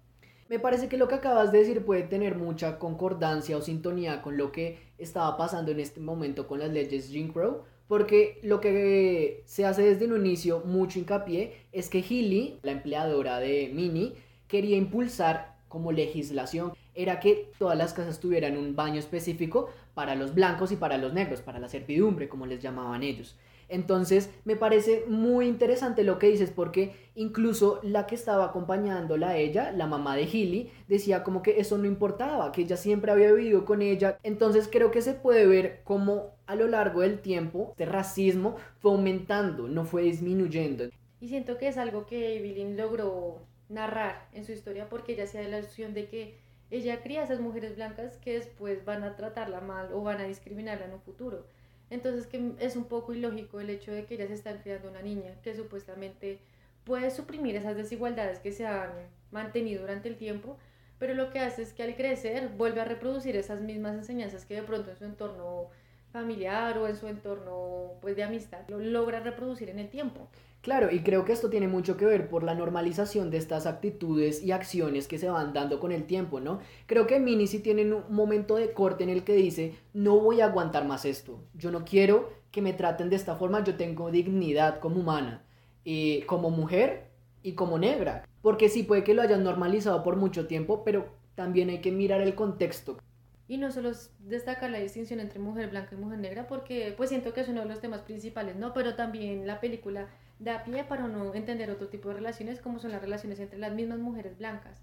Me 0.48 0.58
parece 0.58 0.88
que 0.88 0.96
lo 0.96 1.08
que 1.08 1.16
acabas 1.16 1.52
de 1.52 1.58
decir 1.58 1.84
puede 1.84 2.04
tener 2.04 2.34
mucha 2.34 2.78
concordancia 2.78 3.56
o 3.58 3.60
sintonía 3.60 4.22
con 4.22 4.38
lo 4.38 4.50
que 4.50 4.78
estaba 4.96 5.36
pasando 5.36 5.72
en 5.72 5.80
este 5.80 6.00
momento 6.00 6.46
con 6.46 6.58
las 6.58 6.70
leyes 6.70 7.10
Jim 7.10 7.30
Crow, 7.30 7.64
porque 7.86 8.38
lo 8.42 8.58
que 8.58 9.42
se 9.44 9.66
hace 9.66 9.82
desde 9.82 10.06
un 10.06 10.16
inicio 10.16 10.62
mucho 10.64 10.98
hincapié 10.98 11.52
es 11.72 11.90
que 11.90 12.02
Healy, 12.02 12.60
la 12.62 12.72
empleadora 12.72 13.38
de 13.40 13.70
Minnie, 13.74 14.14
quería 14.46 14.78
impulsar 14.78 15.58
como 15.68 15.92
legislación 15.92 16.72
era 16.94 17.20
que 17.20 17.52
todas 17.58 17.76
las 17.76 17.92
casas 17.92 18.18
tuvieran 18.18 18.56
un 18.56 18.74
baño 18.74 18.98
específico 18.98 19.70
para 19.94 20.14
los 20.14 20.34
blancos 20.34 20.72
y 20.72 20.76
para 20.76 20.96
los 20.96 21.12
negros, 21.12 21.42
para 21.42 21.58
la 21.58 21.68
servidumbre, 21.68 22.28
como 22.28 22.46
les 22.46 22.60
llamaban 22.62 23.02
ellos. 23.02 23.36
Entonces, 23.68 24.30
me 24.44 24.56
parece 24.56 25.04
muy 25.06 25.46
interesante 25.46 26.04
lo 26.04 26.18
que 26.18 26.28
dices, 26.28 26.50
porque 26.50 26.94
incluso 27.14 27.80
la 27.82 28.06
que 28.06 28.14
estaba 28.14 28.46
acompañándola 28.46 29.30
a 29.30 29.36
ella, 29.36 29.72
la 29.72 29.86
mamá 29.86 30.16
de 30.16 30.22
Hilly, 30.22 30.70
decía 30.88 31.22
como 31.22 31.42
que 31.42 31.60
eso 31.60 31.76
no 31.78 31.86
importaba, 31.86 32.50
que 32.52 32.62
ella 32.62 32.76
siempre 32.76 33.12
había 33.12 33.32
vivido 33.32 33.64
con 33.64 33.82
ella. 33.82 34.18
Entonces, 34.22 34.68
creo 34.70 34.90
que 34.90 35.02
se 35.02 35.14
puede 35.14 35.46
ver 35.46 35.82
como 35.84 36.32
a 36.46 36.54
lo 36.54 36.66
largo 36.66 37.02
del 37.02 37.20
tiempo 37.20 37.68
este 37.72 37.84
racismo 37.84 38.56
fue 38.78 38.92
aumentando, 38.92 39.68
no 39.68 39.84
fue 39.84 40.02
disminuyendo. 40.02 40.84
Y 41.20 41.28
siento 41.28 41.58
que 41.58 41.68
es 41.68 41.76
algo 41.76 42.06
que 42.06 42.36
Evelyn 42.38 42.76
logró 42.76 43.42
narrar 43.68 44.28
en 44.32 44.44
su 44.44 44.52
historia 44.52 44.88
porque 44.88 45.12
ella 45.12 45.26
da 45.26 45.48
la 45.48 45.58
ilusión 45.58 45.92
de 45.92 46.08
que 46.08 46.38
ella 46.70 47.02
cría 47.02 47.20
a 47.20 47.24
esas 47.24 47.40
mujeres 47.40 47.76
blancas 47.76 48.16
que 48.18 48.34
después 48.34 48.84
van 48.84 49.02
a 49.02 49.16
tratarla 49.16 49.60
mal 49.60 49.92
o 49.92 50.02
van 50.02 50.20
a 50.20 50.24
discriminarla 50.24 50.86
en 50.86 50.92
un 50.94 51.00
futuro. 51.00 51.46
Entonces 51.90 52.26
que 52.26 52.52
es 52.60 52.76
un 52.76 52.84
poco 52.84 53.14
ilógico 53.14 53.60
el 53.60 53.70
hecho 53.70 53.92
de 53.92 54.04
que 54.04 54.14
ellas 54.14 54.30
están 54.30 54.58
criando 54.58 54.90
una 54.90 55.02
niña 55.02 55.34
que 55.42 55.54
supuestamente 55.54 56.38
puede 56.84 57.10
suprimir 57.10 57.56
esas 57.56 57.76
desigualdades 57.76 58.38
que 58.40 58.52
se 58.52 58.66
han 58.66 58.90
mantenido 59.30 59.82
durante 59.82 60.08
el 60.08 60.16
tiempo, 60.16 60.56
pero 60.98 61.14
lo 61.14 61.30
que 61.30 61.40
hace 61.40 61.62
es 61.62 61.72
que 61.72 61.82
al 61.82 61.96
crecer 61.96 62.48
vuelve 62.48 62.80
a 62.80 62.84
reproducir 62.84 63.36
esas 63.36 63.60
mismas 63.60 63.94
enseñanzas 63.94 64.44
que 64.44 64.54
de 64.54 64.62
pronto 64.62 64.90
en 64.90 64.96
su 64.96 65.04
entorno 65.04 65.68
familiar 66.12 66.78
o 66.78 66.88
en 66.88 66.96
su 66.96 67.06
entorno 67.06 67.92
pues 68.00 68.16
de 68.16 68.24
amistad 68.24 68.60
lo 68.68 68.78
logra 68.78 69.20
reproducir 69.20 69.70
en 69.70 69.78
el 69.78 69.88
tiempo. 69.88 70.28
Claro, 70.60 70.90
y 70.90 71.00
creo 71.00 71.24
que 71.24 71.32
esto 71.32 71.50
tiene 71.50 71.68
mucho 71.68 71.96
que 71.96 72.04
ver 72.04 72.28
por 72.28 72.42
la 72.42 72.54
normalización 72.54 73.30
de 73.30 73.38
estas 73.38 73.66
actitudes 73.66 74.42
y 74.42 74.50
acciones 74.50 75.06
que 75.06 75.18
se 75.18 75.30
van 75.30 75.52
dando 75.52 75.78
con 75.78 75.92
el 75.92 76.04
tiempo, 76.04 76.40
¿no? 76.40 76.58
Creo 76.86 77.06
que 77.06 77.20
Minnie 77.20 77.46
sí 77.46 77.60
tiene 77.60 77.92
un 77.92 78.02
momento 78.08 78.56
de 78.56 78.72
corte 78.72 79.04
en 79.04 79.10
el 79.10 79.22
que 79.22 79.34
dice, 79.34 79.76
no 79.94 80.18
voy 80.18 80.40
a 80.40 80.46
aguantar 80.46 80.84
más 80.84 81.04
esto, 81.04 81.40
yo 81.54 81.70
no 81.70 81.84
quiero 81.84 82.30
que 82.50 82.60
me 82.60 82.72
traten 82.72 83.08
de 83.08 83.16
esta 83.16 83.36
forma, 83.36 83.62
yo 83.62 83.76
tengo 83.76 84.10
dignidad 84.10 84.80
como 84.80 85.00
humana, 85.00 85.44
y 85.84 86.22
como 86.22 86.50
mujer 86.50 87.06
y 87.42 87.52
como 87.52 87.78
negra, 87.78 88.28
porque 88.42 88.68
sí 88.68 88.82
puede 88.82 89.04
que 89.04 89.14
lo 89.14 89.22
hayan 89.22 89.44
normalizado 89.44 90.02
por 90.02 90.16
mucho 90.16 90.46
tiempo, 90.46 90.84
pero 90.84 91.08
también 91.34 91.70
hay 91.70 91.80
que 91.80 91.92
mirar 91.92 92.20
el 92.20 92.34
contexto. 92.34 92.98
Y 93.46 93.56
no 93.56 93.70
solo 93.70 93.92
destacar 94.18 94.70
la 94.70 94.80
distinción 94.80 95.20
entre 95.20 95.38
mujer 95.38 95.70
blanca 95.70 95.94
y 95.94 95.98
mujer 95.98 96.18
negra, 96.18 96.46
porque 96.46 96.92
pues 96.94 97.08
siento 97.08 97.32
que 97.32 97.40
es 97.40 97.48
uno 97.48 97.62
de 97.62 97.68
los 97.68 97.80
temas 97.80 98.02
principales, 98.02 98.56
¿no? 98.56 98.74
Pero 98.74 98.96
también 98.96 99.46
la 99.46 99.60
película 99.60 100.08
da 100.38 100.64
pie 100.64 100.84
para 100.84 101.08
no 101.08 101.34
entender 101.34 101.70
otro 101.70 101.88
tipo 101.88 102.08
de 102.08 102.14
relaciones 102.14 102.60
como 102.60 102.78
son 102.78 102.92
las 102.92 103.02
relaciones 103.02 103.40
entre 103.40 103.58
las 103.58 103.72
mismas 103.72 103.98
mujeres 103.98 104.38
blancas. 104.38 104.82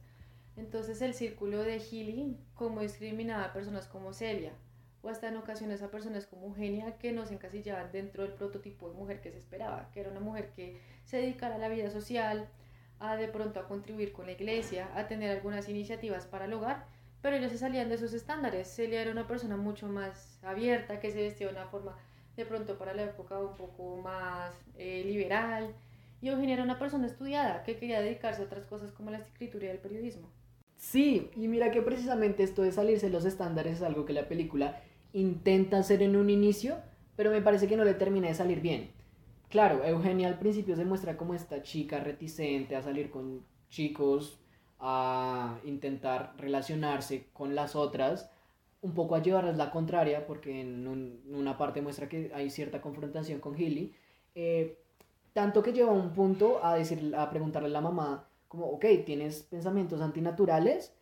Entonces 0.57 1.01
el 1.01 1.13
círculo 1.13 1.63
de 1.63 1.79
Healy, 1.79 2.37
como 2.53 2.81
discriminaba 2.81 3.45
a 3.45 3.53
personas 3.53 3.87
como 3.87 4.13
Celia, 4.13 4.53
o 5.01 5.09
hasta 5.09 5.27
en 5.27 5.37
ocasiones 5.37 5.81
a 5.81 5.91
personas 5.91 6.25
como 6.25 6.47
Eugenia 6.47 6.97
que 6.97 7.11
no 7.11 7.25
se 7.25 7.35
encasillaban 7.35 7.91
dentro 7.91 8.23
del 8.23 8.33
prototipo 8.33 8.89
de 8.89 8.95
mujer 8.95 9.21
que 9.21 9.31
se 9.31 9.37
esperaba, 9.37 9.89
que 9.93 9.99
era 9.99 10.09
una 10.09 10.19
mujer 10.19 10.51
que 10.55 10.79
se 11.03 11.17
dedicara 11.17 11.55
a 11.55 11.59
la 11.59 11.69
vida 11.69 11.91
social, 11.91 12.49
a 12.99 13.15
de 13.15 13.27
pronto 13.27 13.59
a 13.59 13.67
contribuir 13.67 14.13
con 14.13 14.25
la 14.25 14.31
iglesia, 14.31 14.89
a 14.95 15.07
tener 15.07 15.29
algunas 15.29 15.69
iniciativas 15.69 16.25
para 16.25 16.45
el 16.45 16.53
hogar, 16.53 16.85
pero 17.21 17.35
ellos 17.35 17.51
se 17.51 17.57
salían 17.57 17.89
de 17.89 17.95
esos 17.95 18.13
estándares. 18.13 18.67
Celia 18.67 19.01
era 19.01 19.11
una 19.11 19.27
persona 19.27 19.57
mucho 19.57 19.87
más 19.87 20.39
abierta, 20.43 20.99
que 20.99 21.11
se 21.11 21.21
vestía 21.21 21.47
de 21.47 21.53
una 21.53 21.67
forma 21.67 21.97
de 22.35 22.45
pronto 22.45 22.77
para 22.77 22.93
la 22.93 23.03
época 23.03 23.39
un 23.39 23.55
poco 23.55 23.97
más 23.97 24.51
eh, 24.77 25.03
liberal. 25.05 25.73
Y 26.21 26.29
Eugenia 26.29 26.55
era 26.55 26.63
una 26.63 26.79
persona 26.79 27.07
estudiada 27.07 27.63
que 27.63 27.77
quería 27.77 28.01
dedicarse 28.01 28.41
a 28.41 28.45
otras 28.45 28.65
cosas 28.65 28.91
como 28.91 29.11
la 29.11 29.17
escritura 29.17 29.65
y 29.65 29.69
el 29.69 29.79
periodismo. 29.79 30.29
Sí, 30.77 31.29
y 31.35 31.47
mira 31.47 31.71
que 31.71 31.81
precisamente 31.81 32.43
esto 32.43 32.61
de 32.61 32.71
salirse 32.71 33.07
de 33.07 33.11
los 33.11 33.25
estándares 33.25 33.77
es 33.77 33.81
algo 33.81 34.05
que 34.05 34.13
la 34.13 34.27
película 34.27 34.81
intenta 35.13 35.77
hacer 35.77 36.01
en 36.01 36.15
un 36.15 36.29
inicio, 36.29 36.77
pero 37.15 37.31
me 37.31 37.41
parece 37.41 37.67
que 37.67 37.77
no 37.77 37.85
le 37.85 37.93
termina 37.93 38.27
de 38.27 38.33
salir 38.33 38.61
bien. 38.61 38.91
Claro, 39.49 39.85
Eugenia 39.85 40.27
al 40.27 40.39
principio 40.39 40.75
se 40.75 40.83
muestra 40.85 41.15
como 41.15 41.33
esta 41.33 41.61
chica 41.63 41.99
reticente 41.99 42.75
a 42.75 42.81
salir 42.81 43.09
con 43.09 43.45
chicos, 43.69 44.39
a 44.79 45.59
intentar 45.63 46.33
relacionarse 46.37 47.27
con 47.31 47.55
las 47.55 47.75
otras, 47.75 48.29
un 48.81 48.93
poco 48.93 49.15
a 49.15 49.21
llevarles 49.21 49.57
la 49.57 49.71
contraria, 49.71 50.25
porque 50.25 50.61
en, 50.61 51.21
una 51.33 51.57
parte 51.57 51.81
muestra 51.81 52.07
que 52.07 52.31
hay 52.33 52.49
cierta 52.49 52.81
confrontación 52.81 53.39
con 53.39 53.59
Hilly, 53.59 53.93
eh, 54.35 54.77
tanto 55.33 55.63
que 55.63 55.73
lleva 55.73 55.89
a 55.89 55.93
un 55.93 56.13
punto 56.13 56.63
a, 56.63 56.75
decir, 56.75 57.13
a 57.17 57.29
preguntarle 57.29 57.69
a 57.69 57.71
la 57.71 57.81
mamá, 57.81 58.27
como, 58.47 58.67
ok, 58.67 58.85
tienes 59.05 59.43
pensamientos 59.43 60.01
antinaturales, 60.01 60.93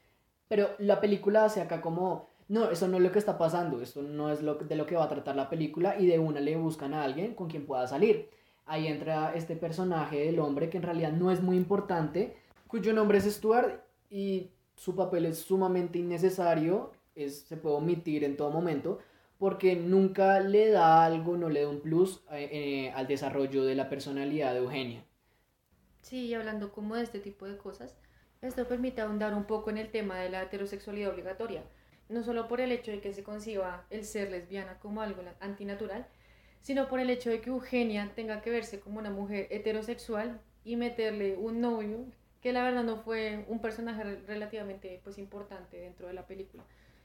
pero 0.48 0.70
la 0.80 1.02
película 1.02 1.46
hace 1.46 1.62
acá 1.62 1.82
como, 1.82 2.30
no, 2.48 2.72
eso 2.72 2.88
no 2.88 2.98
es 2.98 3.04
lo 3.04 3.12
que 3.12 3.20
está 3.20 3.38
pasando, 3.38 3.82
esto 3.82 4.02
no 4.02 4.32
es 4.32 4.42
lo, 4.42 4.56
de 4.56 4.76
lo 4.76 4.86
que 4.86 4.96
va 4.96 5.06
a 5.06 5.10
tratar 5.10 5.36
la 5.36 5.50
película, 5.50 6.00
y 6.00 6.08
de 6.08 6.20
una 6.20 6.40
le 6.40 6.56
buscan 6.56 6.94
a 6.94 7.04
alguien 7.04 7.36
con 7.36 7.50
quien 7.50 7.66
pueda 7.66 7.86
salir. 7.88 8.30
Ahí 8.66 8.88
entra 8.88 9.34
este 9.36 9.56
personaje 9.56 10.26
del 10.26 10.40
hombre 10.40 10.70
que 10.70 10.78
en 10.78 10.84
realidad 10.84 11.12
no 11.12 11.32
es 11.32 11.42
muy 11.42 11.58
importante, 11.58 12.38
cuyo 12.68 12.94
nombre 12.94 13.18
es 13.18 13.26
Stuart 13.26 13.84
y 14.10 14.52
su 14.76 14.96
papel 14.96 15.26
es 15.26 15.40
sumamente 15.40 16.00
innecesario 16.00 16.92
se 17.16 17.58
puede 17.58 17.76
omitir 17.76 18.24
en 18.24 18.38
todo 18.38 18.52
momento 18.52 19.00
porque 19.38 19.76
nunca 19.76 20.40
le 20.40 20.70
da 20.70 21.04
algo, 21.04 21.36
no 21.36 21.50
le 21.50 21.64
da 21.64 21.70
un 21.70 21.82
plus 21.82 22.24
eh, 22.32 22.50
eh, 22.52 22.92
al 22.96 23.08
desarrollo 23.08 23.66
de 23.66 23.76
la 23.76 23.90
personalidad 23.90 24.54
de 24.54 24.60
Eugenia. 24.60 25.04
Sí, 26.02 26.34
hablando 26.34 26.72
como 26.72 26.96
de 26.96 27.04
este 27.04 27.20
tipo 27.20 27.46
de 27.46 27.58
cosas, 27.58 27.96
esto 28.42 28.68
permite 28.68 29.02
ahondar 29.02 29.34
un 29.34 29.46
poco 29.46 29.70
en 29.70 29.78
el 29.78 29.92
tema 29.92 30.20
de 30.20 30.30
la 30.30 30.44
heterosexualidad 30.44 31.12
obligatoria, 31.12 31.64
no 32.10 32.24
solo 32.24 32.48
por 32.48 32.62
el 32.62 32.72
hecho 32.72 32.92
de 32.92 33.02
que 33.02 33.14
se 33.14 33.24
conciba 33.24 33.86
el 33.90 34.06
ser 34.06 34.32
lesbiana 34.32 34.80
como 34.80 35.02
algo 35.02 35.22
antinatural, 35.40 36.08
sino 36.62 36.88
por 36.88 37.02
el 37.02 37.10
hecho 37.10 37.30
de 37.30 37.42
que 37.42 37.50
Eugenia 37.50 38.12
tenga 38.16 38.42
que 38.42 38.50
verse 38.50 38.80
como 38.80 39.00
una 39.00 39.10
mujer 39.10 39.48
heterosexual 39.50 40.40
y 40.64 40.78
meterle 40.78 41.36
un 41.36 41.60
novio 41.60 42.06
que 42.42 42.54
la 42.54 42.64
verdad 42.64 42.84
no 42.84 42.98
fue 42.98 43.46
un 43.50 43.60
personaje 43.60 44.04
relativamente 44.26 45.02
pues 45.04 45.18
importante 45.18 45.78
dentro 45.78 46.08
de 46.08 46.14
la 46.14 46.28
película 46.28 46.64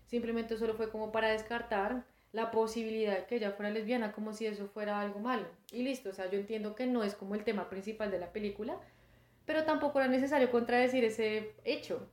simplemente 0.09 0.57
solo 0.57 0.75
fue 0.75 0.91
como 0.91 1.12
para 1.12 1.29
descartar 1.29 2.05
la 2.33 2.50
posibilidad 2.50 3.17
de 3.17 3.25
que 3.27 3.37
ella 3.37 3.53
fuera 3.53 3.71
lesbiana, 3.71 4.12
como 4.12 4.33
si 4.33 4.47
eso 4.47 4.67
fuera 4.67 5.00
algo 5.00 5.21
malo. 5.21 5.47
Y 5.73 5.83
listo, 5.83 6.11
o 6.11 6.12
sea, 6.12 6.31
yo 6.31 6.38
entiendo 6.38 6.75
que 6.75 6.87
no 6.87 7.03
es 7.03 7.15
como 7.15 7.35
el 7.35 7.45
tema 7.45 7.71
principal 7.71 8.11
de 8.11 8.19
la 8.19 8.33
película, 8.33 8.79
pero 9.47 9.65
tampoco 9.65 9.99
era 9.99 10.09
necesario 10.09 10.50
contradecir 10.50 11.05
ese 11.05 11.53
hecho. 11.65 12.07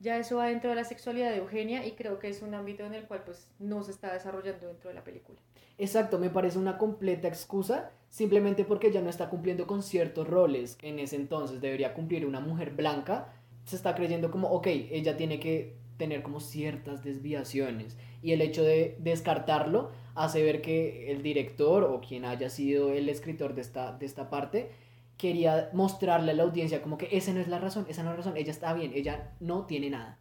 Ya 0.00 0.18
eso 0.18 0.36
va 0.36 0.48
dentro 0.48 0.68
de 0.68 0.76
la 0.76 0.84
sexualidad 0.84 1.30
de 1.30 1.38
Eugenia 1.38 1.86
y 1.86 1.92
creo 1.92 2.18
que 2.18 2.28
es 2.28 2.42
un 2.42 2.54
ámbito 2.54 2.84
en 2.84 2.94
el 2.94 3.06
cual 3.06 3.22
pues 3.24 3.48
no 3.58 3.82
se 3.82 3.92
está 3.92 4.12
desarrollando 4.12 4.66
dentro 4.66 4.90
de 4.90 4.94
la 4.94 5.04
película. 5.04 5.38
Exacto, 5.78 6.18
me 6.18 6.28
parece 6.28 6.58
una 6.58 6.76
completa 6.76 7.26
excusa 7.26 7.90
simplemente 8.10 8.64
porque 8.64 8.88
ella 8.88 9.00
no 9.00 9.08
está 9.08 9.30
cumpliendo 9.30 9.66
con 9.66 9.82
ciertos 9.82 10.28
roles 10.28 10.78
en 10.82 10.98
ese 10.98 11.16
entonces 11.16 11.60
debería 11.60 11.94
cumplir 11.94 12.26
una 12.26 12.40
mujer 12.40 12.72
blanca. 12.72 13.32
Se 13.64 13.76
está 13.76 13.94
creyendo 13.94 14.30
como, 14.30 14.48
ok, 14.50 14.66
ella 14.66 15.16
tiene 15.16 15.40
que 15.40 15.74
tener 15.96 16.22
como 16.22 16.40
ciertas 16.40 17.02
desviaciones 17.02 17.96
y 18.22 18.32
el 18.32 18.40
hecho 18.40 18.62
de 18.62 18.96
descartarlo 19.00 19.90
hace 20.14 20.42
ver 20.42 20.62
que 20.62 21.10
el 21.12 21.22
director 21.22 21.84
o 21.84 22.00
quien 22.00 22.24
haya 22.24 22.48
sido 22.50 22.92
el 22.92 23.08
escritor 23.08 23.54
de 23.54 23.60
esta, 23.60 23.92
de 23.92 24.06
esta 24.06 24.30
parte 24.30 24.70
quería 25.16 25.70
mostrarle 25.72 26.32
a 26.32 26.34
la 26.34 26.42
audiencia 26.42 26.82
como 26.82 26.98
que 26.98 27.08
esa 27.12 27.32
no 27.32 27.40
es 27.40 27.48
la 27.48 27.58
razón, 27.58 27.86
esa 27.88 28.02
no 28.02 28.10
es 28.10 28.12
la 28.14 28.24
razón, 28.24 28.36
ella 28.36 28.50
está 28.50 28.72
bien, 28.72 28.92
ella 28.94 29.32
no 29.40 29.66
tiene 29.66 29.90
nada. 29.90 30.18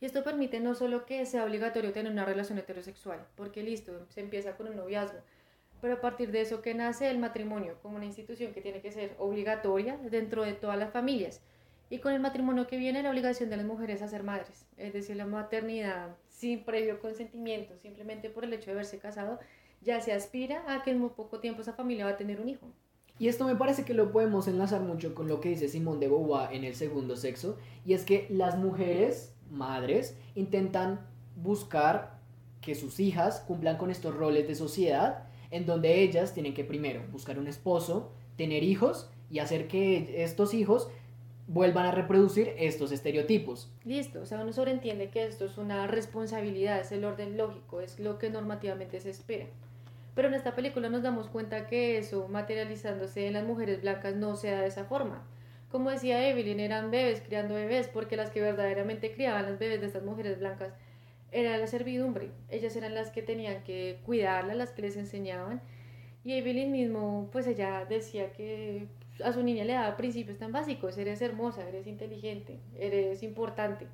Y 0.00 0.06
esto 0.06 0.24
permite 0.24 0.60
no 0.60 0.74
solo 0.74 1.04
que 1.04 1.26
sea 1.26 1.44
obligatorio 1.44 1.92
tener 1.92 2.10
una 2.10 2.24
relación 2.24 2.58
heterosexual, 2.58 3.26
porque 3.36 3.62
listo, 3.62 4.06
se 4.08 4.20
empieza 4.20 4.56
con 4.56 4.68
un 4.68 4.76
noviazgo, 4.76 5.18
pero 5.80 5.94
a 5.94 6.00
partir 6.00 6.30
de 6.30 6.40
eso 6.42 6.62
que 6.62 6.74
nace 6.74 7.10
el 7.10 7.18
matrimonio 7.18 7.78
como 7.82 7.96
una 7.96 8.06
institución 8.06 8.52
que 8.52 8.60
tiene 8.60 8.80
que 8.80 8.92
ser 8.92 9.14
obligatoria 9.18 9.98
dentro 9.98 10.42
de 10.44 10.52
todas 10.52 10.78
las 10.78 10.92
familias. 10.92 11.42
Y 11.90 11.98
con 11.98 12.12
el 12.12 12.20
matrimonio 12.20 12.68
que 12.68 12.78
viene 12.78 13.02
la 13.02 13.10
obligación 13.10 13.50
de 13.50 13.56
las 13.56 13.66
mujeres 13.66 14.00
a 14.00 14.08
ser 14.08 14.22
madres, 14.22 14.64
es 14.76 14.92
decir, 14.92 15.16
la 15.16 15.26
maternidad 15.26 16.16
sin 16.28 16.64
previo 16.64 17.00
consentimiento, 17.00 17.76
simplemente 17.76 18.30
por 18.30 18.44
el 18.44 18.52
hecho 18.52 18.66
de 18.66 18.72
haberse 18.72 18.98
casado, 18.98 19.40
ya 19.82 20.00
se 20.00 20.12
aspira 20.12 20.64
a 20.68 20.84
que 20.84 20.92
en 20.92 21.00
muy 21.00 21.10
poco 21.10 21.40
tiempo 21.40 21.62
esa 21.62 21.72
familia 21.72 22.04
va 22.04 22.12
a 22.12 22.16
tener 22.16 22.40
un 22.40 22.48
hijo. 22.48 22.68
Y 23.18 23.26
esto 23.26 23.44
me 23.44 23.56
parece 23.56 23.84
que 23.84 23.92
lo 23.92 24.12
podemos 24.12 24.46
enlazar 24.46 24.80
mucho 24.82 25.14
con 25.14 25.26
lo 25.26 25.40
que 25.40 25.50
dice 25.50 25.68
Simón 25.68 26.00
de 26.00 26.08
Beauvoir 26.08 26.54
en 26.54 26.62
el 26.64 26.76
segundo 26.76 27.16
sexo, 27.16 27.58
y 27.84 27.94
es 27.94 28.04
que 28.04 28.26
las 28.30 28.56
mujeres, 28.56 29.34
madres, 29.50 30.16
intentan 30.36 31.06
buscar 31.36 32.20
que 32.60 32.76
sus 32.76 33.00
hijas 33.00 33.40
cumplan 33.40 33.78
con 33.78 33.90
estos 33.90 34.14
roles 34.14 34.46
de 34.46 34.54
sociedad, 34.54 35.24
en 35.50 35.66
donde 35.66 36.02
ellas 36.02 36.34
tienen 36.34 36.54
que 36.54 36.64
primero 36.64 37.02
buscar 37.10 37.38
un 37.38 37.48
esposo, 37.48 38.12
tener 38.36 38.62
hijos 38.62 39.10
y 39.28 39.40
hacer 39.40 39.68
que 39.68 40.22
estos 40.22 40.54
hijos 40.54 40.88
vuelvan 41.50 41.84
a 41.84 41.90
reproducir 41.90 42.54
estos 42.58 42.92
estereotipos. 42.92 43.68
Listo, 43.84 44.20
o 44.20 44.24
sea, 44.24 44.40
uno 44.40 44.52
sobreentiende 44.52 45.10
que 45.10 45.24
esto 45.24 45.46
es 45.46 45.58
una 45.58 45.88
responsabilidad, 45.88 46.78
es 46.78 46.92
el 46.92 47.04
orden 47.04 47.36
lógico, 47.36 47.80
es 47.80 47.98
lo 47.98 48.18
que 48.18 48.30
normativamente 48.30 49.00
se 49.00 49.10
espera. 49.10 49.46
Pero 50.14 50.28
en 50.28 50.34
esta 50.34 50.54
película 50.54 50.88
nos 50.88 51.02
damos 51.02 51.26
cuenta 51.26 51.66
que 51.66 51.98
eso, 51.98 52.28
materializándose 52.28 53.26
en 53.26 53.32
las 53.32 53.44
mujeres 53.44 53.82
blancas, 53.82 54.14
no 54.14 54.36
se 54.36 54.52
da 54.52 54.60
de 54.60 54.68
esa 54.68 54.84
forma. 54.84 55.26
Como 55.72 55.90
decía 55.90 56.28
Evelyn, 56.28 56.60
eran 56.60 56.92
bebés 56.92 57.20
criando 57.20 57.54
bebés, 57.54 57.88
porque 57.88 58.16
las 58.16 58.30
que 58.30 58.40
verdaderamente 58.40 59.12
criaban 59.12 59.46
las 59.46 59.58
bebés 59.58 59.80
de 59.80 59.88
estas 59.88 60.04
mujeres 60.04 60.38
blancas 60.38 60.72
era 61.32 61.58
la 61.58 61.66
servidumbre. 61.66 62.30
Ellas 62.48 62.76
eran 62.76 62.94
las 62.94 63.10
que 63.10 63.22
tenían 63.22 63.64
que 63.64 63.98
cuidarlas, 64.06 64.56
las 64.56 64.70
que 64.70 64.82
les 64.82 64.96
enseñaban. 64.96 65.60
Y 66.22 66.34
Evelyn 66.34 66.70
mismo, 66.70 67.28
pues 67.32 67.48
ella 67.48 67.84
decía 67.88 68.32
que 68.32 68.86
a 69.24 69.32
su 69.32 69.42
niña 69.42 69.64
le 69.64 69.74
daba 69.74 69.96
principios 69.96 70.38
tan 70.38 70.52
básicos, 70.52 70.96
eres 70.98 71.20
hermosa, 71.22 71.68
eres 71.68 71.86
inteligente, 71.86 72.60
eres 72.78 73.22
importante. 73.22 73.86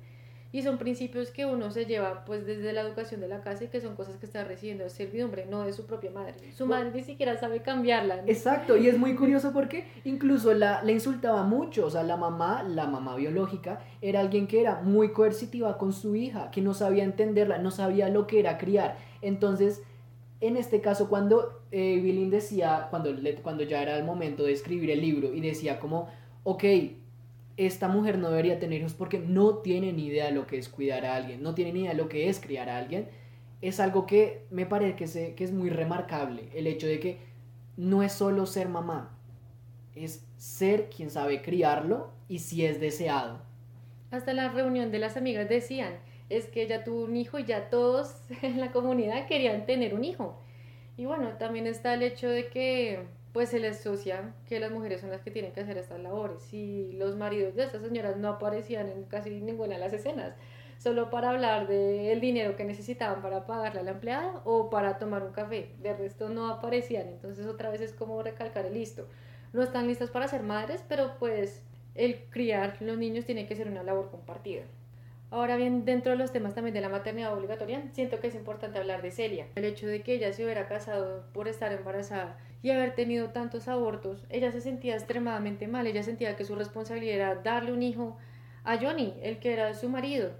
Y 0.51 0.61
son 0.61 0.77
principios 0.77 1.29
que 1.29 1.45
uno 1.45 1.71
se 1.71 1.85
lleva 1.85 2.23
pues 2.23 2.45
desde 2.45 2.71
la 2.71 2.81
educación 2.81 3.19
de 3.19 3.27
la 3.27 3.41
casa 3.41 3.65
y 3.65 3.67
que 3.67 3.81
son 3.81 3.95
cosas 3.95 4.15
que 4.15 4.25
está 4.25 4.45
recibiendo 4.45 4.85
de 4.85 4.89
servidumbre, 4.89 5.45
no 5.45 5.63
de 5.63 5.73
su 5.73 5.85
propia 5.85 6.09
madre. 6.09 6.35
Su 6.53 6.65
madre 6.65 6.91
ni 6.93 7.03
siquiera 7.03 7.37
sabe 7.37 7.61
cambiarla. 7.61 8.23
Exacto, 8.27 8.77
y 8.77 8.87
es 8.87 8.97
muy 8.97 9.15
curioso 9.15 9.51
porque 9.51 9.85
incluso 10.05 10.53
la, 10.53 10.81
la 10.83 10.91
insultaba 10.93 11.43
mucho, 11.43 11.85
o 11.85 11.89
sea, 11.89 12.03
la 12.03 12.15
mamá, 12.15 12.63
la 12.63 12.87
mamá 12.87 13.17
biológica, 13.17 13.81
era 14.01 14.21
alguien 14.21 14.47
que 14.47 14.61
era 14.61 14.81
muy 14.81 15.11
coercitiva 15.11 15.77
con 15.77 15.91
su 15.91 16.15
hija, 16.15 16.49
que 16.49 16.61
no 16.61 16.73
sabía 16.73 17.03
entenderla, 17.03 17.57
no 17.57 17.71
sabía 17.71 18.07
lo 18.07 18.25
que 18.25 18.39
era 18.39 18.57
criar. 18.57 18.95
Entonces, 19.21 19.83
en 20.39 20.57
este 20.57 20.81
caso, 20.81 21.09
cuando 21.09 21.63
eh, 21.71 22.29
decía, 22.29 22.87
cuando, 22.89 23.11
cuando 23.41 23.63
ya 23.63 23.81
era 23.81 23.97
el 23.97 24.03
momento 24.03 24.43
de 24.43 24.53
escribir 24.53 24.91
el 24.91 25.01
libro 25.01 25.33
y 25.33 25.41
decía 25.41 25.79
como, 25.79 26.09
ok, 26.43 26.63
esta 27.57 27.87
mujer 27.87 28.19
no 28.19 28.29
debería 28.29 28.59
tener 28.59 28.81
hijos 28.81 28.93
porque 28.93 29.17
no 29.19 29.57
tiene 29.57 29.91
ni 29.91 30.05
idea 30.05 30.25
de 30.25 30.31
lo 30.31 30.45
que 30.45 30.59
es 30.59 30.69
cuidar 30.69 31.05
a 31.05 31.15
alguien, 31.15 31.41
no 31.41 31.55
tiene 31.55 31.73
ni 31.73 31.81
idea 31.81 31.91
de 31.91 31.97
lo 31.97 32.07
que 32.07 32.29
es 32.29 32.39
criar 32.39 32.69
a 32.69 32.77
alguien, 32.77 33.07
es 33.61 33.79
algo 33.79 34.05
que 34.05 34.45
me 34.51 34.67
parece 34.67 34.95
que, 34.95 35.33
que 35.33 35.43
es 35.43 35.51
muy 35.51 35.71
remarcable, 35.71 36.49
el 36.53 36.67
hecho 36.67 36.85
de 36.85 36.99
que 36.99 37.17
no 37.75 38.03
es 38.03 38.13
solo 38.13 38.45
ser 38.45 38.69
mamá, 38.69 39.17
es 39.95 40.23
ser 40.37 40.89
quien 40.89 41.09
sabe 41.09 41.41
criarlo 41.41 42.11
y 42.27 42.39
si 42.39 42.63
es 42.63 42.79
deseado. 42.79 43.39
Hasta 44.11 44.33
la 44.33 44.49
reunión 44.49 44.91
de 44.91 44.99
las 44.99 45.17
amigas 45.17 45.49
decían, 45.49 45.93
es 46.29 46.47
que 46.47 46.63
ella 46.63 46.83
tuvo 46.83 47.03
un 47.03 47.15
hijo 47.15 47.39
y 47.39 47.45
ya 47.45 47.69
todos 47.69 48.15
en 48.41 48.59
la 48.59 48.71
comunidad 48.71 49.27
querían 49.27 49.65
tener 49.65 49.93
un 49.93 50.03
hijo. 50.03 50.39
Y 50.97 51.05
bueno, 51.05 51.37
también 51.37 51.67
está 51.67 51.93
el 51.93 52.03
hecho 52.03 52.29
de 52.29 52.47
que 52.47 53.05
pues 53.31 53.49
se 53.49 53.59
les 53.59 53.79
asocia 53.79 54.33
que 54.47 54.59
las 54.59 54.71
mujeres 54.71 55.01
son 55.01 55.11
las 55.11 55.21
que 55.21 55.29
tienen 55.29 55.51
que 55.51 55.59
hacer 55.59 55.77
estas 55.77 55.99
labores 55.99 56.51
y 56.53 56.91
los 56.93 57.15
maridos 57.15 57.55
de 57.55 57.65
estas 57.65 57.83
señoras 57.83 58.17
no 58.17 58.29
aparecían 58.29 58.89
en 58.89 59.03
casi 59.03 59.29
ninguna 59.29 59.75
de 59.75 59.79
las 59.79 59.93
escenas, 59.93 60.33
solo 60.79 61.11
para 61.11 61.29
hablar 61.29 61.67
del 61.67 62.19
dinero 62.19 62.55
que 62.55 62.63
necesitaban 62.63 63.21
para 63.21 63.45
pagarle 63.45 63.81
a 63.81 63.83
la 63.83 63.91
empleada 63.91 64.41
o 64.43 64.71
para 64.71 64.97
tomar 64.97 65.21
un 65.21 65.33
café, 65.33 65.69
de 65.83 65.93
resto 65.93 66.29
no 66.29 66.47
aparecían, 66.47 67.09
entonces 67.09 67.45
otra 67.45 67.69
vez 67.69 67.81
es 67.81 67.93
como 67.93 68.23
recalcar 68.23 68.65
el 68.65 68.73
listo, 68.73 69.07
no 69.53 69.61
están 69.61 69.85
listas 69.85 70.09
para 70.09 70.27
ser 70.27 70.41
madres, 70.41 70.83
pero 70.89 71.19
pues 71.19 71.63
el 71.93 72.23
criar 72.31 72.77
los 72.79 72.97
niños 72.97 73.25
tiene 73.25 73.45
que 73.45 73.55
ser 73.55 73.67
una 73.67 73.83
labor 73.83 74.09
compartida. 74.09 74.63
Ahora 75.29 75.57
bien, 75.57 75.83
dentro 75.83 76.13
de 76.13 76.17
los 76.17 76.31
temas 76.31 76.55
también 76.55 76.73
de 76.73 76.79
la 76.79 76.87
maternidad 76.87 77.33
obligatoria, 77.33 77.83
siento 77.91 78.21
que 78.21 78.27
es 78.27 78.35
importante 78.35 78.79
hablar 78.79 79.01
de 79.01 79.11
Celia. 79.11 79.47
El 79.55 79.65
hecho 79.65 79.85
de 79.85 80.01
que 80.01 80.13
ella 80.13 80.31
se 80.31 80.45
hubiera 80.45 80.67
casado 80.67 81.25
por 81.33 81.49
estar 81.49 81.73
embarazada 81.73 82.37
y 82.61 82.69
haber 82.71 82.95
tenido 82.95 83.31
tantos 83.31 83.67
abortos, 83.67 84.25
ella 84.29 84.53
se 84.53 84.61
sentía 84.61 84.95
extremadamente 84.95 85.67
mal. 85.67 85.85
Ella 85.85 86.01
sentía 86.01 86.37
que 86.37 86.45
su 86.45 86.55
responsabilidad 86.55 87.15
era 87.15 87.35
darle 87.35 87.73
un 87.73 87.83
hijo 87.83 88.17
a 88.63 88.77
Johnny, 88.77 89.15
el 89.21 89.39
que 89.39 89.51
era 89.51 89.73
su 89.73 89.89
marido. 89.89 90.31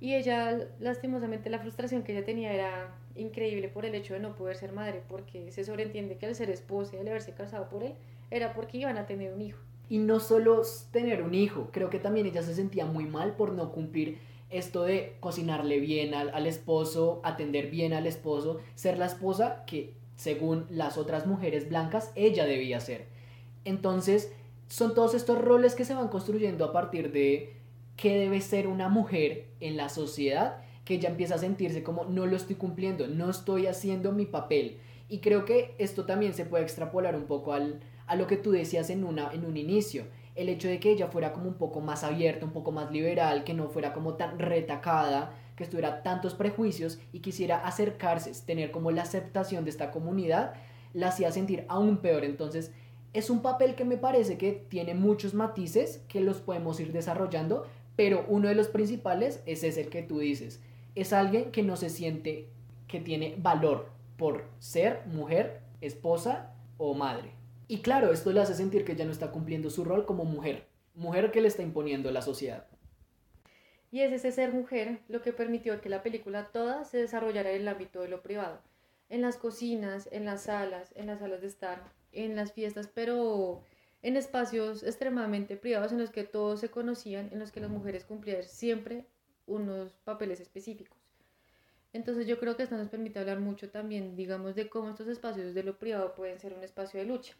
Y 0.00 0.14
ella, 0.14 0.68
lastimosamente, 0.80 1.50
la 1.50 1.58
frustración 1.58 2.02
que 2.02 2.12
ella 2.12 2.24
tenía 2.24 2.52
era 2.52 2.94
increíble 3.14 3.68
por 3.68 3.84
el 3.84 3.94
hecho 3.94 4.14
de 4.14 4.20
no 4.20 4.36
poder 4.36 4.56
ser 4.56 4.72
madre, 4.72 5.02
porque 5.06 5.52
se 5.52 5.64
sobreentiende 5.64 6.16
que 6.16 6.26
al 6.26 6.34
ser 6.34 6.48
esposa 6.48 6.96
y 6.96 7.00
al 7.00 7.08
haberse 7.08 7.32
casado 7.32 7.68
por 7.68 7.82
él, 7.82 7.94
era 8.30 8.54
porque 8.54 8.78
iban 8.78 8.96
a 8.96 9.06
tener 9.06 9.34
un 9.34 9.42
hijo. 9.42 9.60
Y 9.88 9.98
no 9.98 10.20
solo 10.20 10.62
tener 10.90 11.22
un 11.22 11.34
hijo, 11.34 11.68
creo 11.72 11.90
que 11.90 11.98
también 11.98 12.26
ella 12.26 12.42
se 12.42 12.54
sentía 12.54 12.86
muy 12.86 13.04
mal 13.04 13.36
por 13.36 13.52
no 13.52 13.72
cumplir 13.72 14.18
esto 14.50 14.84
de 14.84 15.16
cocinarle 15.20 15.80
bien 15.80 16.14
al, 16.14 16.30
al, 16.30 16.46
esposo, 16.46 17.20
atender 17.24 17.70
bien 17.70 17.92
al 17.92 18.06
esposo, 18.06 18.60
ser 18.74 18.98
la 18.98 19.06
esposa 19.06 19.64
que 19.66 19.94
según 20.16 20.66
las 20.70 20.96
otras 20.96 21.26
mujeres 21.26 21.68
blancas 21.68 22.12
ella 22.14 22.44
debía 22.46 22.80
ser. 22.80 23.06
Entonces, 23.64 24.32
son 24.68 24.94
todos 24.94 25.14
estos 25.14 25.40
roles 25.40 25.74
que 25.74 25.84
se 25.84 25.94
van 25.94 26.08
construyendo 26.08 26.64
a 26.64 26.72
partir 26.72 27.12
de 27.12 27.56
qué 27.96 28.18
debe 28.18 28.40
ser 28.40 28.66
una 28.66 28.88
mujer 28.88 29.46
en 29.60 29.76
la 29.76 29.88
sociedad, 29.88 30.58
que 30.84 30.94
ella 30.94 31.08
empieza 31.08 31.36
a 31.36 31.38
sentirse 31.38 31.82
como 31.82 32.04
no 32.04 32.26
lo 32.26 32.36
estoy 32.36 32.56
cumpliendo, 32.56 33.06
no 33.06 33.30
estoy 33.30 33.66
haciendo 33.66 34.12
mi 34.12 34.26
papel. 34.26 34.78
Y 35.08 35.18
creo 35.18 35.44
que 35.44 35.74
esto 35.78 36.04
también 36.04 36.34
se 36.34 36.44
puede 36.44 36.64
extrapolar 36.64 37.16
un 37.16 37.24
poco 37.24 37.52
al, 37.52 37.80
a 38.06 38.16
lo 38.16 38.26
que 38.26 38.36
tú 38.36 38.50
decías 38.50 38.90
en, 38.90 39.04
una, 39.04 39.32
en 39.32 39.44
un 39.44 39.56
inicio, 39.56 40.04
el 40.34 40.48
hecho 40.48 40.68
de 40.68 40.80
que 40.80 40.90
ella 40.90 41.08
fuera 41.08 41.32
como 41.32 41.48
un 41.48 41.54
poco 41.54 41.80
más 41.80 42.04
abierta, 42.04 42.44
un 42.44 42.52
poco 42.52 42.72
más 42.72 42.90
liberal, 42.90 43.44
que 43.44 43.54
no 43.54 43.68
fuera 43.68 43.92
como 43.92 44.14
tan 44.14 44.38
retacada, 44.38 45.32
que 45.56 45.64
estuviera 45.64 46.02
tantos 46.02 46.34
prejuicios 46.34 46.98
y 47.12 47.20
quisiera 47.20 47.64
acercarse, 47.64 48.32
tener 48.44 48.70
como 48.70 48.90
la 48.90 49.02
aceptación 49.02 49.64
de 49.64 49.70
esta 49.70 49.90
comunidad, 49.90 50.54
la 50.92 51.08
hacía 51.08 51.30
sentir 51.30 51.64
aún 51.68 51.98
peor. 51.98 52.24
Entonces, 52.24 52.72
es 53.12 53.30
un 53.30 53.42
papel 53.42 53.76
que 53.76 53.84
me 53.84 53.96
parece 53.96 54.36
que 54.36 54.52
tiene 54.52 54.94
muchos 54.94 55.34
matices 55.34 56.02
que 56.08 56.20
los 56.20 56.40
podemos 56.40 56.80
ir 56.80 56.92
desarrollando, 56.92 57.66
pero 57.94 58.24
uno 58.28 58.48
de 58.48 58.56
los 58.56 58.66
principales 58.66 59.40
es 59.46 59.62
ese 59.62 59.82
el 59.82 59.88
que 59.88 60.02
tú 60.02 60.18
dices. 60.18 60.60
Es 60.96 61.12
alguien 61.12 61.52
que 61.52 61.62
no 61.62 61.76
se 61.76 61.90
siente 61.90 62.48
que 62.88 63.00
tiene 63.00 63.36
valor 63.38 63.90
por 64.16 64.46
ser 64.58 65.02
mujer, 65.06 65.62
esposa 65.80 66.54
o 66.76 66.94
madre. 66.94 67.43
Y 67.66 67.80
claro, 67.80 68.12
esto 68.12 68.32
le 68.32 68.40
hace 68.40 68.54
sentir 68.54 68.84
que 68.84 68.96
ya 68.96 69.04
no 69.04 69.12
está 69.12 69.30
cumpliendo 69.30 69.70
su 69.70 69.84
rol 69.84 70.04
como 70.04 70.24
mujer, 70.24 70.66
mujer 70.94 71.30
que 71.30 71.40
le 71.40 71.48
está 71.48 71.62
imponiendo 71.62 72.10
la 72.10 72.20
sociedad. 72.20 72.66
Y 73.90 74.00
es 74.00 74.12
ese 74.12 74.32
ser 74.32 74.52
mujer 74.52 75.00
lo 75.08 75.22
que 75.22 75.32
permitió 75.32 75.80
que 75.80 75.88
la 75.88 76.02
película 76.02 76.50
toda 76.52 76.84
se 76.84 76.98
desarrollara 76.98 77.52
en 77.52 77.62
el 77.62 77.68
ámbito 77.68 78.00
de 78.00 78.08
lo 78.08 78.22
privado, 78.22 78.60
en 79.08 79.22
las 79.22 79.36
cocinas, 79.36 80.08
en 80.12 80.24
las 80.24 80.42
salas, 80.42 80.92
en 80.96 81.06
las 81.06 81.20
salas 81.20 81.40
de 81.40 81.46
estar, 81.46 81.82
en 82.12 82.36
las 82.36 82.52
fiestas, 82.52 82.90
pero 82.92 83.62
en 84.02 84.16
espacios 84.16 84.82
extremadamente 84.82 85.56
privados 85.56 85.92
en 85.92 85.98
los 85.98 86.10
que 86.10 86.24
todos 86.24 86.60
se 86.60 86.70
conocían, 86.70 87.30
en 87.32 87.38
los 87.38 87.52
que 87.52 87.60
las 87.60 87.70
mujeres 87.70 88.04
cumplían 88.04 88.42
siempre 88.42 89.06
unos 89.46 89.92
papeles 90.04 90.40
específicos. 90.40 90.98
Entonces 91.94 92.26
yo 92.26 92.38
creo 92.40 92.56
que 92.56 92.64
esto 92.64 92.76
nos 92.76 92.88
permite 92.88 93.20
hablar 93.20 93.40
mucho 93.40 93.70
también, 93.70 94.16
digamos, 94.16 94.56
de 94.56 94.68
cómo 94.68 94.90
estos 94.90 95.06
espacios 95.06 95.54
de 95.54 95.62
lo 95.62 95.78
privado 95.78 96.14
pueden 96.14 96.40
ser 96.40 96.52
un 96.52 96.64
espacio 96.64 96.98
de 96.98 97.06
lucha. 97.06 97.34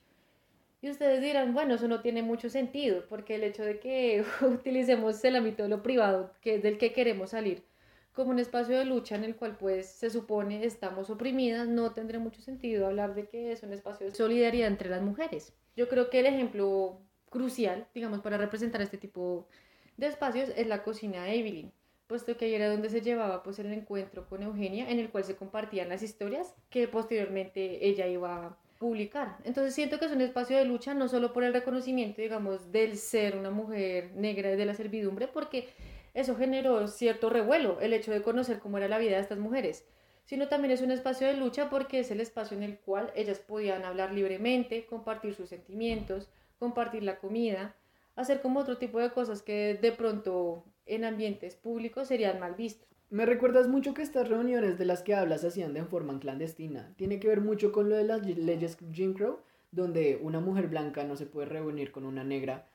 Y 0.84 0.90
ustedes 0.90 1.22
dirán, 1.22 1.54
bueno, 1.54 1.76
eso 1.76 1.88
no 1.88 2.02
tiene 2.02 2.22
mucho 2.22 2.50
sentido, 2.50 3.06
porque 3.08 3.36
el 3.36 3.44
hecho 3.44 3.64
de 3.64 3.80
que 3.80 4.22
utilicemos 4.42 5.24
el 5.24 5.36
ámbito 5.36 5.62
de 5.62 5.70
lo 5.70 5.82
privado, 5.82 6.30
que 6.42 6.56
es 6.56 6.62
del 6.62 6.76
que 6.76 6.92
queremos 6.92 7.30
salir, 7.30 7.64
como 8.12 8.32
un 8.32 8.38
espacio 8.38 8.78
de 8.78 8.84
lucha 8.84 9.14
en 9.14 9.24
el 9.24 9.34
cual 9.34 9.56
pues 9.56 9.86
se 9.86 10.10
supone 10.10 10.66
estamos 10.66 11.08
oprimidas, 11.08 11.68
no 11.68 11.92
tendría 11.92 12.20
mucho 12.20 12.42
sentido 12.42 12.86
hablar 12.86 13.14
de 13.14 13.26
que 13.30 13.52
es 13.52 13.62
un 13.62 13.72
espacio 13.72 14.04
de 14.04 14.14
solidaridad 14.14 14.68
entre 14.68 14.90
las 14.90 15.00
mujeres. 15.00 15.54
Yo 15.74 15.88
creo 15.88 16.10
que 16.10 16.20
el 16.20 16.26
ejemplo 16.26 17.00
crucial, 17.30 17.86
digamos, 17.94 18.20
para 18.20 18.36
representar 18.36 18.82
este 18.82 18.98
tipo 18.98 19.48
de 19.96 20.08
espacios 20.08 20.50
es 20.54 20.66
la 20.66 20.82
cocina 20.82 21.24
de 21.24 21.34
Evelyn, 21.38 21.72
puesto 22.08 22.36
que 22.36 22.44
ahí 22.44 22.54
era 22.56 22.68
donde 22.68 22.90
se 22.90 23.00
llevaba 23.00 23.42
pues 23.42 23.58
el 23.58 23.72
encuentro 23.72 24.28
con 24.28 24.42
Eugenia, 24.42 24.90
en 24.90 24.98
el 24.98 25.08
cual 25.08 25.24
se 25.24 25.34
compartían 25.34 25.88
las 25.88 26.02
historias 26.02 26.54
que 26.68 26.88
posteriormente 26.88 27.86
ella 27.88 28.06
iba 28.06 28.58
publicar. 28.78 29.38
Entonces 29.44 29.74
siento 29.74 29.98
que 29.98 30.06
es 30.06 30.12
un 30.12 30.20
espacio 30.20 30.56
de 30.56 30.64
lucha 30.64 30.94
no 30.94 31.08
solo 31.08 31.32
por 31.32 31.44
el 31.44 31.52
reconocimiento, 31.52 32.20
digamos, 32.20 32.72
del 32.72 32.96
ser 32.98 33.36
una 33.36 33.50
mujer 33.50 34.12
negra 34.14 34.52
y 34.52 34.56
de 34.56 34.66
la 34.66 34.74
servidumbre, 34.74 35.28
porque 35.28 35.68
eso 36.14 36.36
generó 36.36 36.86
cierto 36.88 37.30
revuelo, 37.30 37.80
el 37.80 37.92
hecho 37.92 38.12
de 38.12 38.22
conocer 38.22 38.58
cómo 38.60 38.78
era 38.78 38.88
la 38.88 38.98
vida 38.98 39.16
de 39.16 39.22
estas 39.22 39.38
mujeres, 39.38 39.84
sino 40.24 40.48
también 40.48 40.72
es 40.72 40.80
un 40.80 40.90
espacio 40.90 41.26
de 41.26 41.34
lucha 41.34 41.68
porque 41.70 42.00
es 42.00 42.10
el 42.10 42.20
espacio 42.20 42.56
en 42.56 42.62
el 42.62 42.78
cual 42.78 43.12
ellas 43.14 43.40
podían 43.40 43.84
hablar 43.84 44.12
libremente, 44.12 44.86
compartir 44.86 45.34
sus 45.34 45.48
sentimientos, 45.48 46.28
compartir 46.58 47.02
la 47.02 47.18
comida, 47.18 47.74
hacer 48.16 48.40
como 48.40 48.60
otro 48.60 48.78
tipo 48.78 49.00
de 49.00 49.10
cosas 49.10 49.42
que 49.42 49.78
de 49.80 49.92
pronto 49.92 50.64
en 50.86 51.04
ambientes 51.04 51.56
públicos 51.56 52.08
serían 52.08 52.38
mal 52.38 52.54
vistos. 52.54 52.93
Me 53.14 53.26
recuerdas 53.26 53.68
mucho 53.68 53.94
que 53.94 54.02
estas 54.02 54.28
reuniones 54.28 54.76
de 54.76 54.84
las 54.84 55.04
que 55.04 55.14
hablas 55.14 55.42
se 55.42 55.46
hacían 55.46 55.72
de 55.72 55.84
forma 55.84 56.18
clandestina. 56.18 56.92
Tiene 56.96 57.20
que 57.20 57.28
ver 57.28 57.40
mucho 57.40 57.70
con 57.70 57.88
lo 57.88 57.94
de 57.94 58.02
las 58.02 58.26
leyes 58.26 58.76
Jim 58.90 59.14
Crow, 59.14 59.38
donde 59.70 60.18
una 60.20 60.40
mujer 60.40 60.66
blanca 60.66 61.04
no 61.04 61.14
se 61.14 61.24
puede 61.24 61.46
reunir 61.46 61.92
con 61.92 62.06
una 62.06 62.24
negra 62.24 62.66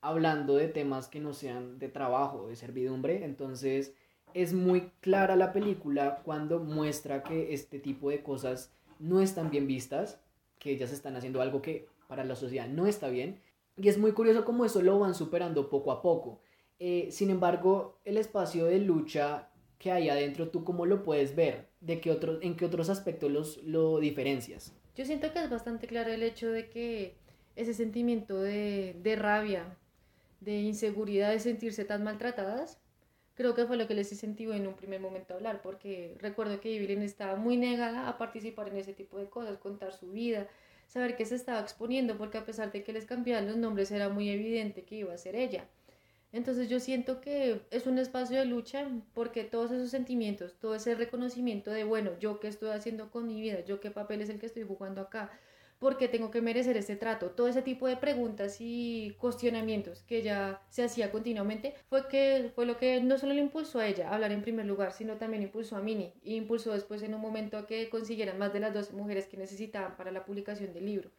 hablando 0.00 0.56
de 0.56 0.68
temas 0.68 1.08
que 1.08 1.20
no 1.20 1.34
sean 1.34 1.78
de 1.78 1.90
trabajo, 1.90 2.48
de 2.48 2.56
servidumbre. 2.56 3.22
Entonces 3.22 3.92
es 4.32 4.54
muy 4.54 4.90
clara 5.02 5.36
la 5.36 5.52
película 5.52 6.22
cuando 6.24 6.58
muestra 6.58 7.22
que 7.22 7.52
este 7.52 7.78
tipo 7.78 8.08
de 8.08 8.22
cosas 8.22 8.72
no 8.98 9.20
están 9.20 9.50
bien 9.50 9.66
vistas, 9.66 10.22
que 10.58 10.70
ellas 10.70 10.90
están 10.90 11.16
haciendo 11.16 11.42
algo 11.42 11.60
que 11.60 11.86
para 12.08 12.24
la 12.24 12.34
sociedad 12.34 12.66
no 12.66 12.86
está 12.86 13.10
bien. 13.10 13.42
Y 13.76 13.90
es 13.90 13.98
muy 13.98 14.12
curioso 14.12 14.46
cómo 14.46 14.64
eso 14.64 14.80
lo 14.80 14.98
van 14.98 15.14
superando 15.14 15.68
poco 15.68 15.92
a 15.92 16.00
poco. 16.00 16.40
Eh, 16.78 17.08
sin 17.10 17.28
embargo, 17.28 17.98
el 18.06 18.16
espacio 18.16 18.64
de 18.64 18.78
lucha 18.78 19.50
que 19.82 19.90
hay 19.90 20.08
adentro, 20.08 20.48
¿tú 20.48 20.62
cómo 20.62 20.86
lo 20.86 21.02
puedes 21.02 21.34
ver? 21.34 21.66
¿De 21.80 22.00
qué 22.00 22.12
otro, 22.12 22.40
¿En 22.40 22.56
qué 22.56 22.64
otros 22.64 22.88
aspectos 22.88 23.30
los, 23.32 23.56
lo 23.64 23.98
diferencias? 23.98 24.72
Yo 24.94 25.04
siento 25.04 25.32
que 25.32 25.42
es 25.42 25.50
bastante 25.50 25.88
claro 25.88 26.12
el 26.12 26.22
hecho 26.22 26.52
de 26.52 26.70
que 26.70 27.16
ese 27.56 27.74
sentimiento 27.74 28.40
de, 28.40 28.94
de 29.02 29.16
rabia, 29.16 29.76
de 30.40 30.60
inseguridad, 30.60 31.32
de 31.32 31.40
sentirse 31.40 31.84
tan 31.84 32.04
maltratadas, 32.04 32.78
creo 33.34 33.56
que 33.56 33.66
fue 33.66 33.76
lo 33.76 33.88
que 33.88 33.94
les 33.94 34.12
incentivó 34.12 34.52
en 34.52 34.68
un 34.68 34.74
primer 34.74 35.00
momento 35.00 35.34
a 35.34 35.36
hablar, 35.38 35.62
porque 35.62 36.14
recuerdo 36.20 36.60
que 36.60 36.76
Evelyn 36.76 37.02
estaba 37.02 37.34
muy 37.34 37.56
negada 37.56 38.08
a 38.08 38.18
participar 38.18 38.68
en 38.68 38.76
ese 38.76 38.92
tipo 38.92 39.18
de 39.18 39.28
cosas, 39.28 39.58
contar 39.58 39.92
su 39.92 40.12
vida, 40.12 40.46
saber 40.86 41.16
que 41.16 41.26
se 41.26 41.34
estaba 41.34 41.60
exponiendo, 41.60 42.16
porque 42.16 42.38
a 42.38 42.44
pesar 42.44 42.70
de 42.70 42.84
que 42.84 42.92
les 42.92 43.04
cambiaban 43.04 43.48
los 43.48 43.56
nombres, 43.56 43.90
era 43.90 44.08
muy 44.08 44.28
evidente 44.30 44.84
que 44.84 44.94
iba 44.94 45.12
a 45.12 45.18
ser 45.18 45.34
ella. 45.34 45.66
Entonces 46.32 46.70
yo 46.70 46.80
siento 46.80 47.20
que 47.20 47.60
es 47.70 47.86
un 47.86 47.98
espacio 47.98 48.38
de 48.38 48.46
lucha 48.46 48.88
porque 49.12 49.44
todos 49.44 49.70
esos 49.70 49.90
sentimientos, 49.90 50.58
todo 50.58 50.74
ese 50.74 50.94
reconocimiento 50.94 51.70
de, 51.70 51.84
bueno, 51.84 52.18
yo 52.18 52.40
qué 52.40 52.48
estoy 52.48 52.70
haciendo 52.70 53.10
con 53.10 53.26
mi 53.26 53.40
vida, 53.40 53.64
yo 53.66 53.80
qué 53.80 53.90
papel 53.90 54.22
es 54.22 54.30
el 54.30 54.40
que 54.40 54.46
estoy 54.46 54.62
jugando 54.62 55.02
acá, 55.02 55.30
por 55.78 55.98
qué 55.98 56.08
tengo 56.08 56.30
que 56.30 56.40
merecer 56.40 56.76
este 56.76 56.96
trato, 56.96 57.32
todo 57.32 57.48
ese 57.48 57.60
tipo 57.60 57.88
de 57.88 57.96
preguntas 57.96 58.58
y 58.60 59.16
cuestionamientos 59.18 60.04
que 60.04 60.18
ella 60.18 60.62
se 60.68 60.84
hacía 60.84 61.10
continuamente, 61.10 61.74
fue, 61.88 62.06
que, 62.08 62.52
fue 62.54 62.66
lo 62.66 62.78
que 62.78 63.00
no 63.02 63.18
solo 63.18 63.34
le 63.34 63.40
impulsó 63.40 63.80
a 63.80 63.88
ella 63.88 64.08
a 64.08 64.14
hablar 64.14 64.32
en 64.32 64.42
primer 64.42 64.64
lugar, 64.64 64.92
sino 64.92 65.16
también 65.16 65.42
impulsó 65.42 65.76
a 65.76 65.82
Mini 65.82 66.14
y 66.22 66.36
impulsó 66.36 66.72
después 66.72 67.02
en 67.02 67.14
un 67.14 67.20
momento 67.20 67.58
a 67.58 67.66
que 67.66 67.90
consiguieran 67.90 68.38
más 68.38 68.52
de 68.52 68.60
las 68.60 68.72
12 68.72 68.92
mujeres 68.94 69.26
que 69.26 69.36
necesitaban 69.36 69.96
para 69.96 70.12
la 70.12 70.24
publicación 70.24 70.72
del 70.72 70.86
libro. 70.86 71.10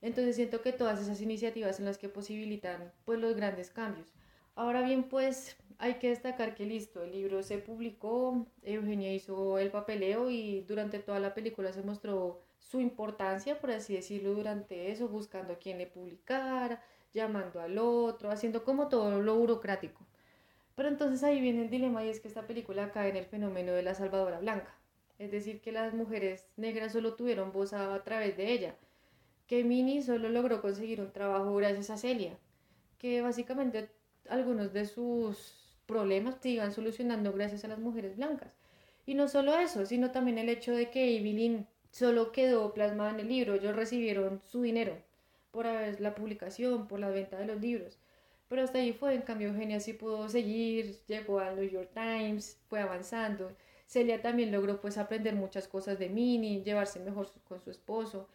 Entonces 0.00 0.36
siento 0.36 0.62
que 0.62 0.72
todas 0.72 1.00
esas 1.00 1.20
iniciativas 1.20 1.76
son 1.76 1.84
las 1.84 1.98
que 1.98 2.08
posibilitan 2.08 2.92
pues 3.04 3.20
los 3.20 3.36
grandes 3.36 3.70
cambios. 3.70 4.14
Ahora 4.58 4.82
bien, 4.82 5.04
pues 5.04 5.56
hay 5.78 6.00
que 6.00 6.08
destacar 6.08 6.56
que 6.56 6.66
listo, 6.66 7.04
el 7.04 7.12
libro 7.12 7.44
se 7.44 7.58
publicó, 7.58 8.44
Eugenia 8.64 9.14
hizo 9.14 9.56
el 9.56 9.70
papeleo 9.70 10.30
y 10.30 10.62
durante 10.62 10.98
toda 10.98 11.20
la 11.20 11.32
película 11.32 11.72
se 11.72 11.84
mostró 11.84 12.40
su 12.58 12.80
importancia, 12.80 13.60
por 13.60 13.70
así 13.70 13.94
decirlo, 13.94 14.34
durante 14.34 14.90
eso, 14.90 15.08
buscando 15.08 15.52
a 15.52 15.58
quién 15.60 15.78
le 15.78 15.86
publicara, 15.86 16.82
llamando 17.14 17.60
al 17.60 17.78
otro, 17.78 18.32
haciendo 18.32 18.64
como 18.64 18.88
todo 18.88 19.22
lo 19.22 19.36
burocrático. 19.36 20.04
Pero 20.74 20.88
entonces 20.88 21.22
ahí 21.22 21.40
viene 21.40 21.62
el 21.62 21.70
dilema 21.70 22.04
y 22.04 22.08
es 22.08 22.18
que 22.18 22.26
esta 22.26 22.48
película 22.48 22.90
cae 22.90 23.10
en 23.10 23.16
el 23.16 23.26
fenómeno 23.26 23.70
de 23.70 23.84
la 23.84 23.94
salvadora 23.94 24.40
blanca. 24.40 24.74
Es 25.20 25.30
decir, 25.30 25.60
que 25.60 25.70
las 25.70 25.94
mujeres 25.94 26.48
negras 26.56 26.94
solo 26.94 27.14
tuvieron 27.14 27.52
voz 27.52 27.74
a, 27.74 28.02
través 28.02 28.36
de 28.36 28.50
ella, 28.50 28.74
que 29.46 29.62
Minnie 29.62 30.02
solo 30.02 30.28
logró 30.28 30.60
conseguir 30.60 31.00
un 31.00 31.12
trabajo 31.12 31.54
gracias 31.54 31.90
a 31.90 31.96
Celia, 31.96 32.36
que 32.98 33.22
básicamente 33.22 33.96
algunos 34.28 34.72
de 34.72 34.86
sus 34.86 35.54
problemas 35.86 36.36
se 36.40 36.50
iban 36.50 36.72
solucionando 36.72 37.32
gracias 37.32 37.64
a 37.64 37.68
las 37.68 37.78
mujeres 37.78 38.16
blancas. 38.16 38.52
Y 39.06 39.14
no 39.14 39.28
solo 39.28 39.56
eso, 39.58 39.86
sino 39.86 40.10
también 40.10 40.38
el 40.38 40.48
hecho 40.48 40.72
de 40.72 40.90
que 40.90 41.16
Evelyn 41.16 41.66
solo 41.90 42.30
quedó 42.32 42.74
plasmada 42.74 43.10
en 43.10 43.20
el 43.20 43.28
libro. 43.28 43.54
Ellos 43.54 43.74
recibieron 43.74 44.42
su 44.44 44.62
dinero 44.62 44.96
por 45.50 45.66
la 45.66 46.14
publicación, 46.14 46.86
por 46.86 47.00
la 47.00 47.08
venta 47.08 47.38
de 47.38 47.46
los 47.46 47.60
libros. 47.60 47.98
Pero 48.48 48.62
hasta 48.62 48.78
ahí 48.78 48.92
fue, 48.92 49.14
en 49.14 49.22
cambio 49.22 49.48
Eugenia 49.48 49.80
sí 49.80 49.92
pudo 49.92 50.28
seguir, 50.28 50.96
llegó 51.06 51.38
al 51.40 51.56
New 51.56 51.68
York 51.68 51.90
Times, 51.94 52.58
fue 52.68 52.80
avanzando. 52.80 53.52
Celia 53.86 54.20
también 54.20 54.52
logró 54.52 54.80
pues 54.80 54.98
aprender 54.98 55.34
muchas 55.34 55.68
cosas 55.68 55.98
de 55.98 56.08
Minnie, 56.08 56.62
llevarse 56.62 57.00
mejor 57.00 57.30
con 57.44 57.60
su 57.60 57.70
esposo. 57.70 58.28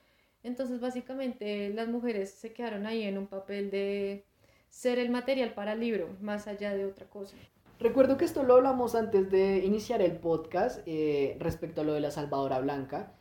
Entonces 0.44 0.80
básicamente 0.80 1.70
las 1.70 1.88
mujeres 1.88 2.32
se 2.32 2.54
quedaron 2.54 2.86
ahí 2.86 3.04
en 3.04 3.18
un 3.18 3.28
papel 3.28 3.72
de 3.72 4.26
ser 4.74 4.98
el 4.98 5.12
material 5.12 5.54
para 5.54 5.74
el 5.74 5.80
libro, 5.80 6.10
más 6.20 6.48
allá 6.48 6.74
de 6.74 6.86
otra 6.86 7.06
cosa. 7.06 7.38
Recuerdo 7.80 8.18
que 8.18 8.26
esto 8.26 8.42
lo 8.42 8.56
hablamos 8.56 8.96
antes 8.96 9.30
de 9.30 9.60
iniciar 9.60 10.02
el 10.02 10.18
podcast 10.18 10.82
eh, 10.88 11.38
respecto 11.40 11.82
a 11.82 11.84
lo 11.84 11.94
de 11.94 12.00
la 12.00 12.10
Salvadora 12.10 12.60
Blanca 12.60 13.14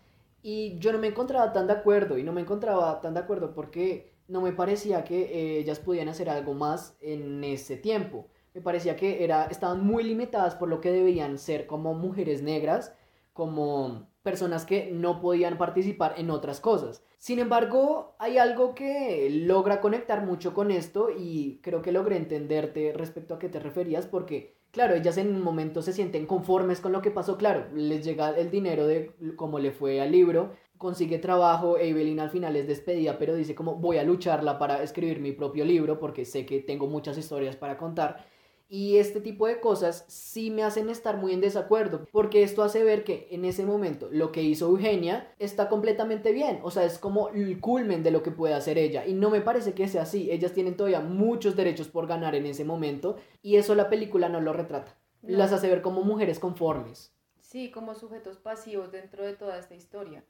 y 0.43 0.79
yo 0.79 0.93
no 0.93 0.99
me 0.99 1.09
encontraba 1.09 1.53
tan 1.53 1.67
de 1.67 1.75
acuerdo 1.75 2.17
y 2.17 2.23
no 2.23 2.33
me 2.33 2.41
encontraba 2.41 3.03
tan 3.03 3.13
de 3.13 3.21
acuerdo 3.21 3.53
porque 3.53 4.15
no 4.29 4.41
me 4.41 4.53
parecía 4.53 5.05
que 5.05 5.25
eh, 5.25 5.59
ellas 5.59 5.79
podían 5.79 6.09
hacer 6.09 6.31
algo 6.31 6.55
más 6.55 6.97
en 7.01 7.45
ese 7.45 7.77
tiempo. 7.77 8.29
Me 8.55 8.63
parecía 8.63 8.97
que 8.97 9.23
era, 9.23 9.45
estaban 9.45 9.85
muy 9.85 10.05
limitadas 10.05 10.55
por 10.55 10.71
lo 10.71 10.81
que 10.81 10.91
debían 10.91 11.39
ser 11.39 11.67
como 11.67 11.93
mujeres 11.93 12.43
negras, 12.43 12.95
como 13.35 14.09
personas 14.23 14.65
que 14.65 14.91
no 14.93 15.21
podían 15.21 15.59
participar 15.59 16.15
en 16.17 16.31
otras 16.31 16.61
cosas. 16.61 17.05
Sin 17.19 17.39
embargo, 17.39 18.15
hay 18.19 18.39
algo 18.39 18.75
que 18.75 19.29
logra 19.31 19.81
conectar 19.81 20.25
mucho 20.25 20.55
con 20.55 20.71
esto 20.71 21.09
y 21.17 21.61
creo 21.63 21.83
que 21.83 21.93
logré 21.93 22.17
entenderte 22.17 22.93
respecto 22.93 23.35
a 23.35 23.39
qué 23.39 23.49
te 23.49 23.61
referías 23.61 24.07
porque, 24.07 24.57
claro, 24.71 24.95
ellas 24.95 25.19
en 25.19 25.35
un 25.35 25.43
momento 25.43 25.83
se 25.83 25.93
sienten 25.93 26.27
conformes 26.27 26.81
con 26.81 26.93
lo 26.93 27.03
que 27.03 27.11
pasó, 27.11 27.37
claro, 27.37 27.67
les 27.75 28.05
llega 28.05 28.31
el 28.31 28.51
dinero 28.51 28.87
de 28.87 29.13
cómo 29.37 29.59
le 29.59 29.73
fue 29.73 30.01
al 30.01 30.13
libro, 30.13 30.53
consigue 30.79 31.19
trabajo, 31.19 31.79
Evelyn 31.79 32.19
al 32.19 32.31
final 32.31 32.57
es 32.57 32.67
despedida, 32.67 33.19
pero 33.19 33.37
dice 33.37 33.55
como 33.55 33.77
voy 33.77 33.99
a 33.99 34.03
lucharla 34.03 34.59
para 34.59 34.83
escribir 34.83 35.21
mi 35.21 35.31
propio 35.31 35.65
libro 35.65 36.01
porque 36.01 36.25
sé 36.25 36.45
que 36.45 36.59
tengo 36.61 36.89
muchas 36.89 37.17
historias 37.19 37.55
para 37.55 37.77
contar 37.77 38.27
y 38.73 38.97
este 38.97 39.21
tipo 39.21 39.47
de 39.47 39.61
cosas 39.61 40.07
sí 40.09 40.51
me 40.51 40.63
hacen 40.63 40.89
estar 40.89 41.19
muy 41.19 41.35
en 41.35 41.43
desacuerdo, 41.43 42.07
porque 42.11 42.43
esto 42.43 42.63
hace 42.63 42.83
ver 42.83 43.05
que 43.05 43.29
en 43.31 43.45
ese 43.45 43.67
momento 43.67 44.09
lo 44.11 44.33
que 44.33 44.43
hizo 44.43 44.65
Eugenia 44.65 45.31
está 45.39 45.69
completamente 45.69 46.33
bien, 46.33 46.59
o 46.63 46.71
sea, 46.71 46.87
es 46.87 46.97
como 46.97 47.29
el 47.29 47.61
culmen 47.61 48.03
de 48.03 48.11
lo 48.11 48.23
que 48.23 48.31
puede 48.31 48.55
hacer 48.55 48.79
ella, 48.79 49.07
y 49.07 49.13
no 49.13 49.29
me 49.29 49.43
parece 49.43 49.75
que 49.75 49.89
sea 49.89 50.03
así, 50.03 50.31
ellas 50.31 50.55
tienen 50.55 50.75
todavía 50.75 51.01
muchos 51.01 51.55
derechos 51.55 51.89
por 51.89 52.07
ganar 52.07 52.35
en 52.35 52.47
ese 52.47 52.65
momento, 52.65 53.17
y 53.43 53.57
eso 53.57 53.75
la 53.75 53.91
película 53.91 54.31
no 54.31 54.41
lo 54.41 54.55
retrata, 54.55 54.97
las 55.21 55.53
hace 55.53 55.69
ver 55.69 55.83
como 55.83 56.03
mujeres 56.03 56.39
conformes. 56.39 57.13
Sí, 57.43 57.71
como 57.71 57.95
sujetos 57.95 58.39
pasivos 58.39 58.91
dentro 58.91 59.23
de 59.23 59.35
toda 59.35 59.59
esta 59.59 59.75
historia. 59.75 60.25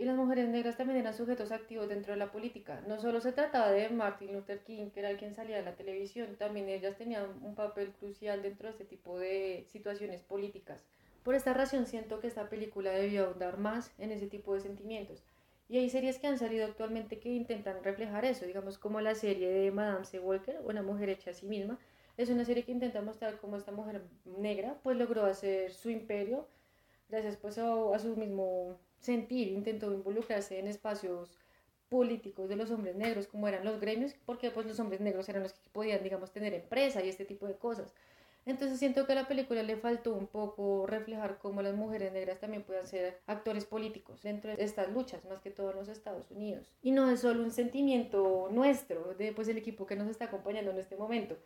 Y 0.00 0.06
las 0.06 0.16
mujeres 0.16 0.48
negras 0.48 0.78
también 0.78 0.98
eran 0.98 1.12
sujetos 1.12 1.52
activos 1.52 1.86
dentro 1.86 2.14
de 2.14 2.18
la 2.18 2.32
política. 2.32 2.80
No 2.88 2.98
solo 2.98 3.20
se 3.20 3.32
trataba 3.32 3.70
de 3.70 3.90
Martin 3.90 4.32
Luther 4.32 4.60
King, 4.60 4.88
que 4.88 5.00
era 5.00 5.14
quien 5.18 5.34
salía 5.34 5.58
de 5.58 5.62
la 5.62 5.76
televisión, 5.76 6.36
también 6.38 6.70
ellas 6.70 6.96
tenían 6.96 7.26
un 7.42 7.54
papel 7.54 7.92
crucial 7.92 8.40
dentro 8.40 8.68
de 8.68 8.72
este 8.72 8.86
tipo 8.86 9.18
de 9.18 9.66
situaciones 9.68 10.22
políticas. 10.22 10.86
Por 11.22 11.34
esta 11.34 11.52
razón 11.52 11.84
siento 11.84 12.18
que 12.18 12.28
esta 12.28 12.48
película 12.48 12.92
debió 12.92 13.26
ahondar 13.26 13.58
más 13.58 13.92
en 13.98 14.10
ese 14.10 14.26
tipo 14.26 14.54
de 14.54 14.62
sentimientos. 14.62 15.22
Y 15.68 15.76
hay 15.76 15.90
series 15.90 16.18
que 16.18 16.28
han 16.28 16.38
salido 16.38 16.64
actualmente 16.64 17.18
que 17.18 17.28
intentan 17.28 17.84
reflejar 17.84 18.24
eso, 18.24 18.46
digamos 18.46 18.78
como 18.78 19.02
la 19.02 19.14
serie 19.14 19.50
de 19.50 19.70
Madame 19.70 20.06
C. 20.06 20.18
Walker, 20.18 20.62
Una 20.64 20.82
mujer 20.82 21.10
hecha 21.10 21.32
a 21.32 21.34
sí 21.34 21.44
misma. 21.44 21.78
Es 22.16 22.30
una 22.30 22.46
serie 22.46 22.64
que 22.64 22.72
intenta 22.72 23.02
mostrar 23.02 23.36
cómo 23.38 23.58
esta 23.58 23.70
mujer 23.70 24.00
negra 24.24 24.78
pues 24.82 24.96
logró 24.96 25.26
hacer 25.26 25.74
su 25.74 25.90
imperio 25.90 26.48
gracias 27.10 27.36
pues 27.36 27.58
a 27.58 27.98
su 27.98 28.16
mismo 28.16 28.78
sentir, 29.00 29.48
intentó 29.48 29.92
involucrarse 29.92 30.58
en 30.58 30.68
espacios 30.68 31.38
políticos 31.88 32.48
de 32.48 32.56
los 32.56 32.70
hombres 32.70 32.94
negros, 32.94 33.26
como 33.26 33.48
eran 33.48 33.64
los 33.64 33.80
gremios, 33.80 34.14
porque 34.24 34.50
pues 34.50 34.66
los 34.66 34.78
hombres 34.78 35.00
negros 35.00 35.28
eran 35.28 35.42
los 35.42 35.52
que 35.52 35.68
podían, 35.70 36.02
digamos, 36.02 36.32
tener 36.32 36.54
empresa 36.54 37.04
y 37.04 37.08
este 37.08 37.24
tipo 37.24 37.46
de 37.46 37.56
cosas. 37.56 37.92
Entonces 38.46 38.78
siento 38.78 39.06
que 39.06 39.12
a 39.12 39.16
la 39.16 39.28
película 39.28 39.62
le 39.62 39.76
faltó 39.76 40.14
un 40.14 40.26
poco 40.26 40.86
reflejar 40.86 41.38
cómo 41.38 41.60
las 41.60 41.74
mujeres 41.74 42.12
negras 42.12 42.40
también 42.40 42.62
pueden 42.62 42.86
ser 42.86 43.20
actores 43.26 43.66
políticos 43.66 44.22
dentro 44.22 44.50
de 44.50 44.62
estas 44.62 44.90
luchas, 44.90 45.24
más 45.26 45.40
que 45.40 45.50
todo 45.50 45.70
en 45.70 45.76
los 45.76 45.88
Estados 45.88 46.30
Unidos. 46.30 46.72
Y 46.80 46.92
no 46.92 47.10
es 47.10 47.20
solo 47.20 47.42
un 47.42 47.50
sentimiento 47.50 48.48
nuestro, 48.50 49.14
de 49.14 49.32
pues 49.32 49.48
el 49.48 49.58
equipo 49.58 49.86
que 49.86 49.96
nos 49.96 50.08
está 50.08 50.26
acompañando 50.26 50.70
en 50.70 50.78
este 50.78 50.96
momento, 50.96 51.36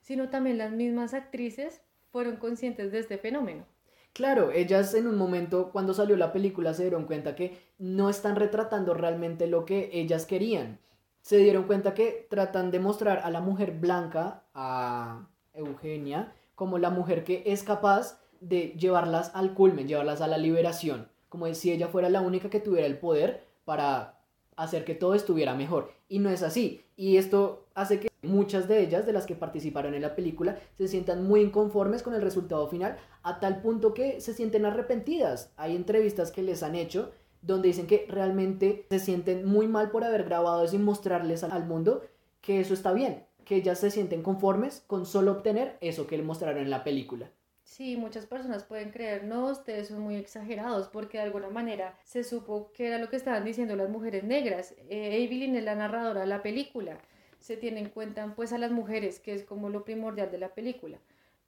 sino 0.00 0.28
también 0.28 0.58
las 0.58 0.72
mismas 0.72 1.14
actrices 1.14 1.82
fueron 2.10 2.36
conscientes 2.36 2.90
de 2.90 2.98
este 2.98 3.18
fenómeno. 3.18 3.64
Claro, 4.12 4.50
ellas 4.50 4.92
en 4.94 5.06
un 5.06 5.16
momento, 5.16 5.70
cuando 5.70 5.94
salió 5.94 6.16
la 6.16 6.32
película, 6.32 6.74
se 6.74 6.82
dieron 6.82 7.06
cuenta 7.06 7.34
que 7.36 7.58
no 7.78 8.10
están 8.10 8.36
retratando 8.36 8.92
realmente 8.92 9.46
lo 9.46 9.64
que 9.64 9.90
ellas 9.92 10.26
querían. 10.26 10.80
Se 11.22 11.36
dieron 11.36 11.64
cuenta 11.64 11.94
que 11.94 12.26
tratan 12.28 12.70
de 12.70 12.80
mostrar 12.80 13.20
a 13.24 13.30
la 13.30 13.40
mujer 13.40 13.72
blanca, 13.72 14.42
a 14.54 15.28
Eugenia, 15.54 16.32
como 16.54 16.78
la 16.78 16.90
mujer 16.90 17.24
que 17.24 17.44
es 17.46 17.62
capaz 17.62 18.20
de 18.40 18.74
llevarlas 18.78 19.30
al 19.34 19.54
culmen, 19.54 19.86
llevarlas 19.86 20.20
a 20.20 20.26
la 20.26 20.38
liberación, 20.38 21.08
como 21.28 21.52
si 21.54 21.70
ella 21.70 21.88
fuera 21.88 22.08
la 22.08 22.20
única 22.20 22.50
que 22.50 22.60
tuviera 22.60 22.86
el 22.86 22.98
poder 22.98 23.44
para 23.64 24.20
hacer 24.56 24.84
que 24.84 24.94
todo 24.94 25.14
estuviera 25.14 25.54
mejor. 25.54 25.92
Y 26.08 26.18
no 26.18 26.30
es 26.30 26.42
así. 26.42 26.84
Y 26.96 27.16
esto 27.16 27.66
hace 27.74 28.00
que 28.00 28.09
muchas 28.22 28.68
de 28.68 28.80
ellas, 28.80 29.06
de 29.06 29.12
las 29.12 29.26
que 29.26 29.34
participaron 29.34 29.94
en 29.94 30.02
la 30.02 30.14
película, 30.14 30.58
se 30.76 30.88
sientan 30.88 31.26
muy 31.26 31.40
inconformes 31.40 32.02
con 32.02 32.14
el 32.14 32.22
resultado 32.22 32.68
final, 32.68 32.96
a 33.22 33.40
tal 33.40 33.60
punto 33.62 33.94
que 33.94 34.20
se 34.20 34.34
sienten 34.34 34.64
arrepentidas. 34.64 35.52
Hay 35.56 35.76
entrevistas 35.76 36.30
que 36.30 36.42
les 36.42 36.62
han 36.62 36.74
hecho 36.74 37.12
donde 37.42 37.68
dicen 37.68 37.86
que 37.86 38.06
realmente 38.08 38.86
se 38.90 38.98
sienten 38.98 39.46
muy 39.46 39.66
mal 39.66 39.90
por 39.90 40.04
haber 40.04 40.24
grabado 40.24 40.62
eso 40.64 40.76
y 40.76 40.78
mostrarles 40.78 41.42
al 41.42 41.66
mundo 41.66 42.02
que 42.40 42.60
eso 42.60 42.74
está 42.74 42.92
bien, 42.92 43.24
que 43.44 43.56
ellas 43.56 43.78
se 43.78 43.90
sienten 43.90 44.22
conformes 44.22 44.82
con 44.86 45.06
solo 45.06 45.32
obtener 45.32 45.76
eso 45.80 46.06
que 46.06 46.16
le 46.16 46.22
mostraron 46.22 46.62
en 46.62 46.70
la 46.70 46.84
película. 46.84 47.30
Sí, 47.70 47.96
muchas 47.96 48.26
personas 48.26 48.64
pueden 48.64 48.90
creer, 48.90 49.24
no, 49.24 49.46
ustedes 49.46 49.88
son 49.88 50.00
muy 50.00 50.16
exagerados, 50.16 50.88
porque 50.88 51.18
de 51.18 51.24
alguna 51.24 51.50
manera 51.50 51.96
se 52.02 52.24
supo 52.24 52.72
que 52.72 52.88
era 52.88 52.98
lo 52.98 53.08
que 53.08 53.14
estaban 53.14 53.44
diciendo 53.44 53.76
las 53.76 53.88
mujeres 53.88 54.24
negras. 54.24 54.74
Eh, 54.88 55.22
Evelyn 55.22 55.54
es 55.54 55.62
la 55.62 55.76
narradora 55.76 56.22
de 56.22 56.26
la 56.26 56.42
película. 56.42 56.98
Se 57.40 57.56
tiene 57.56 57.80
en 57.80 57.88
cuenta 57.88 58.32
pues 58.36 58.52
a 58.52 58.58
las 58.58 58.70
mujeres, 58.70 59.18
que 59.18 59.34
es 59.34 59.44
como 59.44 59.68
lo 59.68 59.84
primordial 59.84 60.30
de 60.30 60.38
la 60.38 60.54
película. 60.54 60.98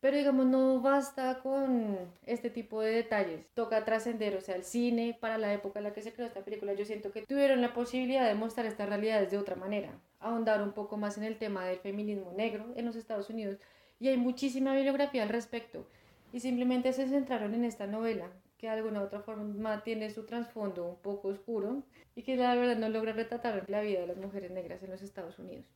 Pero 0.00 0.16
digamos, 0.16 0.46
no 0.46 0.80
basta 0.80 1.38
con 1.44 1.96
este 2.26 2.50
tipo 2.50 2.80
de 2.80 2.90
detalles. 2.90 3.46
Toca 3.54 3.84
trascender, 3.84 4.34
o 4.34 4.40
sea, 4.40 4.56
el 4.56 4.64
cine, 4.64 5.16
para 5.20 5.38
la 5.38 5.54
época 5.54 5.78
en 5.78 5.84
la 5.84 5.92
que 5.92 6.02
se 6.02 6.12
creó 6.12 6.26
esta 6.26 6.44
película, 6.44 6.72
yo 6.72 6.84
siento 6.84 7.12
que 7.12 7.22
tuvieron 7.22 7.60
la 7.62 7.72
posibilidad 7.72 8.26
de 8.26 8.34
mostrar 8.34 8.66
estas 8.66 8.88
realidades 8.88 9.30
de 9.30 9.38
otra 9.38 9.54
manera. 9.54 9.92
Ahondar 10.18 10.60
un 10.60 10.72
poco 10.72 10.96
más 10.96 11.18
en 11.18 11.24
el 11.24 11.38
tema 11.38 11.64
del 11.66 11.78
feminismo 11.78 12.32
negro 12.32 12.72
en 12.74 12.84
los 12.84 12.96
Estados 12.96 13.30
Unidos. 13.30 13.58
Y 14.00 14.08
hay 14.08 14.16
muchísima 14.16 14.74
bibliografía 14.74 15.22
al 15.22 15.28
respecto 15.28 15.86
y 16.32 16.40
simplemente 16.40 16.92
se 16.92 17.06
centraron 17.06 17.54
en 17.54 17.64
esta 17.64 17.86
novela, 17.86 18.28
que 18.58 18.66
de 18.66 18.72
alguna 18.72 19.02
u 19.02 19.04
otra 19.04 19.20
forma 19.20 19.84
tiene 19.84 20.10
su 20.10 20.24
trasfondo 20.24 20.84
un 20.84 20.96
poco 20.96 21.28
oscuro 21.28 21.84
y 22.16 22.22
que 22.22 22.36
la 22.36 22.54
verdad 22.56 22.76
no 22.76 22.88
logra 22.88 23.12
retratar 23.12 23.68
la 23.68 23.82
vida 23.82 24.00
de 24.00 24.06
las 24.08 24.16
mujeres 24.16 24.50
negras 24.50 24.82
en 24.82 24.90
los 24.90 25.02
Estados 25.02 25.38
Unidos. 25.38 25.66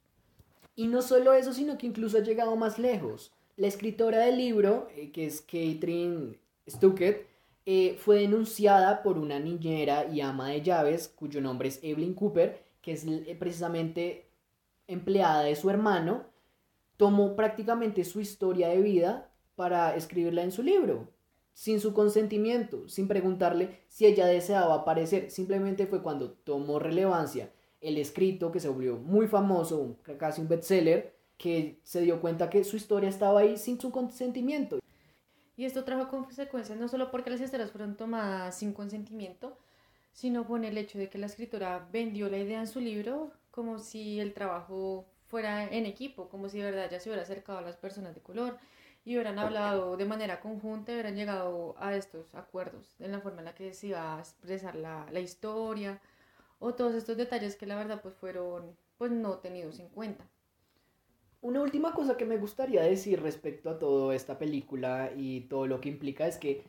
Y 0.77 0.89
no 0.89 1.01
solo 1.01 1.33
eso, 1.33 1.55
sino 1.55 1.79
que 1.79 1.87
incluso 1.87 2.19
ha 2.19 2.23
llegado 2.23 2.55
más 2.55 2.79
lejos. 2.79 3.33
La 3.57 3.67
escritora 3.67 4.19
del 4.19 4.37
libro, 4.37 4.89
eh, 4.95 5.11
que 5.11 5.25
es 5.25 5.41
Catherine 5.41 6.39
Stuckett, 6.69 7.27
eh, 7.65 7.97
fue 7.99 8.21
denunciada 8.21 9.03
por 9.03 9.17
una 9.17 9.41
niñera 9.41 10.05
y 10.05 10.21
ama 10.21 10.51
de 10.51 10.61
llaves, 10.61 11.09
cuyo 11.09 11.41
nombre 11.41 11.69
es 11.69 11.81
Evelyn 11.83 12.13
Cooper, 12.13 12.63
que 12.83 12.93
es 12.93 13.07
eh, 13.07 13.35
precisamente 13.39 14.29
empleada 14.87 15.43
de 15.43 15.57
su 15.57 15.71
hermano, 15.71 16.27
tomó 16.99 17.35
prácticamente 17.35 18.05
su 18.05 18.21
historia 18.21 18.69
de 18.69 18.83
vida 18.83 19.33
para 19.57 19.97
escribirla 19.97 20.43
en 20.43 20.53
su 20.53 20.63
libro, 20.63 21.09
sin 21.55 21.81
su 21.81 21.95
consentimiento, 21.95 22.87
sin 22.89 23.09
preguntarle 23.09 23.81
si 23.89 24.05
ella 24.05 24.27
deseaba 24.27 24.75
aparecer. 24.75 25.31
Simplemente 25.31 25.87
fue 25.87 26.03
cuando 26.03 26.33
tomó 26.33 26.79
relevancia 26.79 27.51
el 27.81 27.99
escrito 27.99 28.53
que 28.53 28.61
se 28.61 28.69
volvió 28.69 28.97
muy 28.97 29.29
famoso, 29.29 29.97
casi 30.19 30.41
un 30.41 30.49
bestseller, 30.49 31.17
que 31.37 31.81
se 31.85 32.01
dio 32.01 32.21
cuenta 32.21 32.49
que 32.49 32.65
su 32.65 32.77
historia 32.77 33.09
estaba 33.09 33.41
ahí 33.41 33.57
sin 33.59 33.81
su 33.81 33.91
consentimiento. 33.91 34.79
Y 35.57 35.65
esto 35.65 35.85
trajo 35.85 36.09
consecuencias 36.09 36.79
no 36.79 36.89
solo 36.89 37.11
porque 37.11 37.31
las 37.31 37.41
historias 37.41 37.71
fueron 37.71 37.97
tomadas 37.97 38.59
sin 38.59 38.73
consentimiento, 38.73 39.57
sino 40.13 40.47
con 40.47 40.65
el 40.65 40.79
hecho 40.79 40.99
de 40.99 41.09
que 41.09 41.19
la 41.19 41.27
escritora 41.27 41.89
vendió 41.93 42.29
la 42.29 42.39
idea 42.39 42.61
en 42.61 42.67
su 42.67 42.81
libro 42.81 43.33
como 43.51 43.79
si 43.79 44.21
el 44.21 44.35
trabajo 44.35 45.07
fuera 45.29 45.65
en 45.65 45.87
equipo, 45.87 46.29
como 46.29 46.49
si 46.49 46.59
de 46.59 46.71
verdad 46.71 46.91
ya 46.91 47.01
se 47.01 47.09
hubiera 47.09 47.23
acercado 47.23 47.59
a 47.59 47.63
las 47.63 47.77
personas 47.77 48.15
de 48.15 48.23
color 48.23 48.59
y 49.05 49.15
hubieran 49.15 49.39
hablado 49.39 49.97
de 49.97 50.05
manera 50.05 50.41
conjunta, 50.41 50.93
hubieran 50.93 51.17
llegado 51.17 51.75
a 51.79 51.95
estos 51.95 52.35
acuerdos 52.35 52.97
en 53.01 53.13
la 53.13 53.21
forma 53.21 53.41
en 53.41 53.47
la 53.47 53.55
que 53.55 53.73
se 53.73 53.89
iba 53.89 54.17
a 54.17 54.21
expresar 54.21 54.75
la, 54.75 55.07
la 55.11 55.21
historia 55.21 56.01
o 56.59 56.75
todos 56.75 56.95
estos 56.95 57.17
detalles 57.17 57.57
que 57.57 57.67
la 57.67 57.77
verdad 57.77 58.01
pues 58.03 58.15
fueron 58.15 58.77
pues 58.99 59.11
no 59.11 59.39
tenidos 59.39 59.79
en 59.79 59.89
cuenta. 59.89 60.29
Una 61.43 61.61
última 61.61 61.95
cosa 61.95 62.17
que 62.17 62.25
me 62.25 62.39
gustaría 62.39 62.83
decir 62.83 63.23
respecto 63.23 63.71
a 63.71 63.79
toda 63.79 64.15
esta 64.15 64.39
película 64.39 65.13
y 65.17 65.43
todo 65.43 65.67
lo 65.67 65.81
que 65.81 65.91
implica 65.91 66.27
es 66.27 66.39
que 66.39 66.65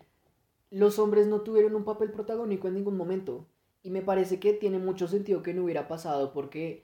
los 0.70 1.00
hombres 1.00 1.28
no 1.28 1.42
tuvieron 1.42 1.76
un 1.76 1.86
papel 1.86 2.12
protagónico 2.12 2.68
en 2.68 2.76
ningún 2.76 2.98
momento. 2.98 3.48
Y 3.82 3.90
me 3.90 4.02
parece 4.02 4.40
que 4.40 4.54
tiene 4.54 4.80
mucho 4.80 5.08
sentido 5.08 5.42
que 5.42 5.54
no 5.54 5.64
hubiera 5.64 5.88
pasado 5.88 6.34
porque 6.34 6.84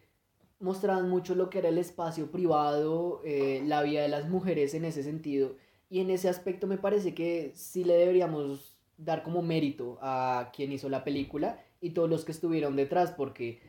mostraban 0.59 1.09
mucho 1.09 1.35
lo 1.35 1.49
que 1.49 1.59
era 1.59 1.69
el 1.69 1.77
espacio 1.77 2.31
privado, 2.31 3.21
eh, 3.25 3.61
la 3.65 3.83
vida 3.83 4.01
de 4.01 4.07
las 4.07 4.29
mujeres 4.29 4.73
en 4.73 4.85
ese 4.85 5.03
sentido. 5.03 5.57
Y 5.89 5.99
en 5.99 6.09
ese 6.09 6.29
aspecto 6.29 6.65
me 6.65 6.77
parece 6.77 7.13
que 7.13 7.51
sí 7.55 7.83
le 7.83 7.95
deberíamos 7.95 8.77
dar 8.97 9.23
como 9.23 9.41
mérito 9.41 9.97
a 10.01 10.51
quien 10.55 10.71
hizo 10.71 10.87
la 10.87 11.03
película 11.03 11.59
y 11.83 11.89
todos 11.89 12.09
los 12.09 12.23
que 12.23 12.31
estuvieron 12.31 12.77
detrás, 12.77 13.11
porque 13.11 13.59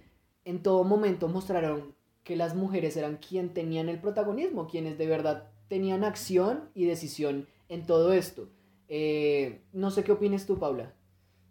en 0.45 0.63
todo 0.63 0.85
momento 0.85 1.27
mostraron 1.27 1.97
que 2.23 2.37
las 2.37 2.55
mujeres 2.55 2.97
eran 2.97 3.17
quien 3.17 3.53
tenían 3.53 3.89
el 3.89 4.01
protagonismo, 4.01 4.69
quienes 4.69 4.97
de 4.99 5.09
verdad 5.09 5.51
tenían 5.67 6.05
acción 6.05 6.71
y 6.75 6.85
decisión 6.85 7.49
en 7.69 7.85
todo 7.87 8.13
esto. 8.13 8.49
Eh, 8.89 9.63
no 9.73 9.91
sé 9.91 10.05
qué 10.05 10.13
opinas 10.13 10.47
tú, 10.47 10.61
Paula. 10.61 10.95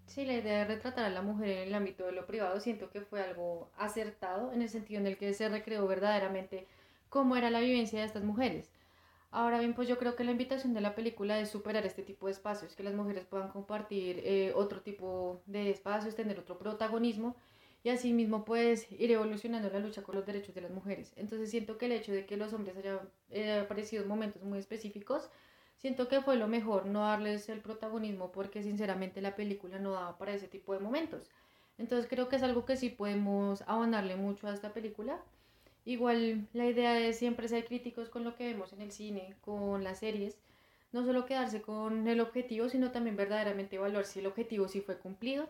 Sí, 0.06 0.24
la 0.24 0.36
idea 0.36 0.60
de 0.60 0.76
retratar 0.76 1.04
a 1.04 1.10
la 1.10 1.22
mujer 1.22 1.50
en 1.50 1.68
el 1.68 1.76
ámbito 1.76 2.06
de 2.06 2.14
lo 2.14 2.26
privado 2.26 2.58
siento 2.62 2.90
que 2.90 3.02
fue 3.02 3.22
algo 3.22 3.70
acertado 3.78 4.54
en 4.54 4.62
el 4.62 4.70
sentido 4.70 5.02
en 5.02 5.08
el 5.08 5.18
que 5.18 5.34
se 5.34 5.50
recreó 5.50 5.86
verdaderamente 5.86 6.66
cómo 7.10 7.36
era 7.36 7.50
la 7.50 7.60
vivencia 7.60 8.00
de 8.00 8.06
estas 8.06 8.24
mujeres. 8.24 8.72
Ahora 9.36 9.58
bien, 9.60 9.74
pues 9.74 9.88
yo 9.88 9.98
creo 9.98 10.16
que 10.16 10.24
la 10.24 10.30
invitación 10.32 10.74
de 10.76 10.82
la 10.82 10.94
película 10.94 11.40
es 11.40 11.50
superar 11.50 11.86
este 11.88 12.04
tipo 12.04 12.28
de 12.28 12.34
espacios, 12.34 12.76
que 12.76 12.84
las 12.84 12.94
mujeres 12.94 13.26
puedan 13.26 13.50
compartir 13.50 14.22
eh, 14.24 14.54
otro 14.56 14.82
tipo 14.82 15.42
de 15.48 15.72
espacios, 15.72 16.16
tener 16.16 16.40
otro 16.40 16.60
protagonismo 16.60 17.36
y 17.84 17.90
así 17.90 18.14
mismo 18.14 18.46
pues 18.46 18.92
ir 18.92 19.12
evolucionando 19.12 19.70
la 19.72 19.80
lucha 19.80 20.04
con 20.04 20.16
los 20.16 20.26
derechos 20.28 20.54
de 20.54 20.62
las 20.62 20.70
mujeres. 20.72 21.14
Entonces 21.16 21.50
siento 21.50 21.80
que 21.80 21.88
el 21.88 21.94
hecho 21.94 22.12
de 22.12 22.28
que 22.28 22.38
los 22.38 22.54
hombres 22.54 22.78
hayan 22.78 23.00
eh, 23.32 23.54
aparecido 23.60 24.04
en 24.04 24.10
momentos 24.10 24.44
muy 24.44 24.60
específicos 24.60 25.30
siento 25.78 26.08
que 26.08 26.22
fue 26.22 26.38
lo 26.38 26.48
mejor 26.48 26.86
no 26.86 27.02
darles 27.02 27.50
el 27.50 27.60
protagonismo 27.60 28.32
porque 28.32 28.62
sinceramente 28.62 29.20
la 29.22 29.36
película 29.36 29.80
no 29.80 29.94
daba 29.94 30.16
para 30.20 30.34
ese 30.36 30.48
tipo 30.48 30.74
de 30.74 30.80
momentos. 30.80 31.32
Entonces 31.80 32.08
creo 32.08 32.30
que 32.30 32.36
es 32.36 32.44
algo 32.44 32.66
que 32.66 32.78
sí 32.78 32.90
podemos 32.90 33.64
abonarle 33.64 34.16
mucho 34.16 34.48
a 34.48 34.54
esta 34.54 34.74
película. 34.74 35.20
Igual 35.86 36.48
la 36.54 36.66
idea 36.66 36.94
de 36.94 37.14
siempre 37.14 37.48
ser 37.48 37.66
críticos 37.66 38.10
con 38.10 38.24
lo 38.24 38.36
que 38.36 38.46
vemos 38.46 38.74
en 38.74 38.82
el 38.82 38.92
cine, 38.92 39.36
con 39.42 39.84
las 39.84 40.00
series, 40.00 40.38
no 40.92 41.06
solo 41.06 41.26
quedarse 41.26 41.62
con 41.62 42.08
el 42.08 42.22
objetivo, 42.22 42.70
sino 42.70 42.92
también 42.92 43.16
verdaderamente 43.16 43.76
evaluar 43.76 44.06
si 44.06 44.20
el 44.20 44.28
objetivo 44.28 44.68
sí 44.68 44.82
fue 44.82 44.98
cumplido 44.98 45.48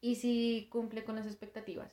y 0.00 0.16
si 0.16 0.68
cumple 0.70 1.04
con 1.04 1.16
las 1.16 1.26
expectativas. 1.26 1.92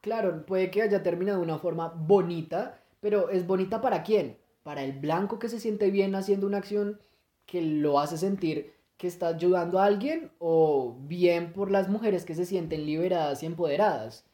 Claro, 0.00 0.44
puede 0.46 0.70
que 0.70 0.82
haya 0.82 1.02
terminado 1.02 1.38
de 1.38 1.44
una 1.44 1.58
forma 1.58 1.88
bonita, 1.88 2.80
pero 3.00 3.30
¿es 3.30 3.46
bonita 3.46 3.80
para 3.80 4.02
quién? 4.02 4.36
para 4.66 4.82
el 4.82 4.94
blanco 4.94 5.38
que 5.38 5.48
se 5.48 5.60
siente 5.60 5.92
bien 5.92 6.16
haciendo 6.16 6.44
una 6.44 6.58
acción 6.58 7.00
que 7.46 7.62
lo 7.62 8.00
hace 8.00 8.18
sentir 8.18 8.74
que 8.96 9.06
está 9.06 9.28
ayudando 9.28 9.78
a 9.78 9.84
alguien 9.84 10.32
o 10.40 10.96
bien 11.02 11.52
por 11.52 11.70
las 11.70 11.88
mujeres 11.88 12.24
que 12.24 12.34
se 12.34 12.44
sienten 12.44 12.84
liberadas 12.84 13.44
y 13.44 13.46
empoderadas. 13.46 14.24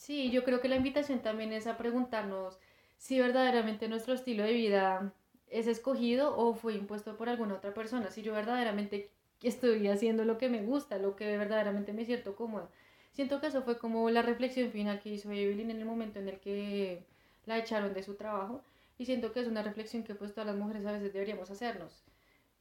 Sí, 0.00 0.30
yo 0.30 0.44
creo 0.44 0.62
que 0.62 0.68
la 0.68 0.76
invitación 0.76 1.20
también 1.20 1.52
es 1.52 1.66
a 1.66 1.76
preguntarnos 1.76 2.58
si 2.96 3.20
verdaderamente 3.20 3.86
nuestro 3.86 4.14
estilo 4.14 4.44
de 4.44 4.54
vida 4.54 5.12
es 5.48 5.66
escogido 5.66 6.34
o 6.38 6.54
fue 6.54 6.74
impuesto 6.74 7.18
por 7.18 7.28
alguna 7.28 7.56
otra 7.56 7.74
persona, 7.74 8.10
si 8.10 8.22
yo 8.22 8.32
verdaderamente 8.32 9.10
estoy 9.42 9.86
haciendo 9.88 10.24
lo 10.24 10.38
que 10.38 10.48
me 10.48 10.62
gusta, 10.62 10.96
lo 10.96 11.16
que 11.16 11.36
verdaderamente 11.36 11.92
me 11.92 12.06
siento 12.06 12.34
cómoda. 12.34 12.70
Siento 13.12 13.42
que 13.42 13.48
eso 13.48 13.60
fue 13.62 13.76
como 13.78 14.08
la 14.08 14.22
reflexión 14.22 14.70
final 14.72 15.00
que 15.00 15.10
hizo 15.10 15.30
Evelyn 15.32 15.70
en 15.70 15.80
el 15.80 15.84
momento 15.84 16.18
en 16.18 16.28
el 16.30 16.40
que 16.40 17.04
la 17.44 17.58
echaron 17.58 17.92
de 17.92 18.02
su 18.02 18.14
trabajo 18.14 18.62
y 18.96 19.04
siento 19.04 19.32
que 19.32 19.40
es 19.40 19.48
una 19.48 19.62
reflexión 19.62 20.02
que 20.02 20.14
pues 20.14 20.32
todas 20.32 20.46
las 20.46 20.56
mujeres 20.56 20.86
a 20.86 20.92
veces 20.92 21.12
deberíamos 21.12 21.50
hacernos. 21.50 22.02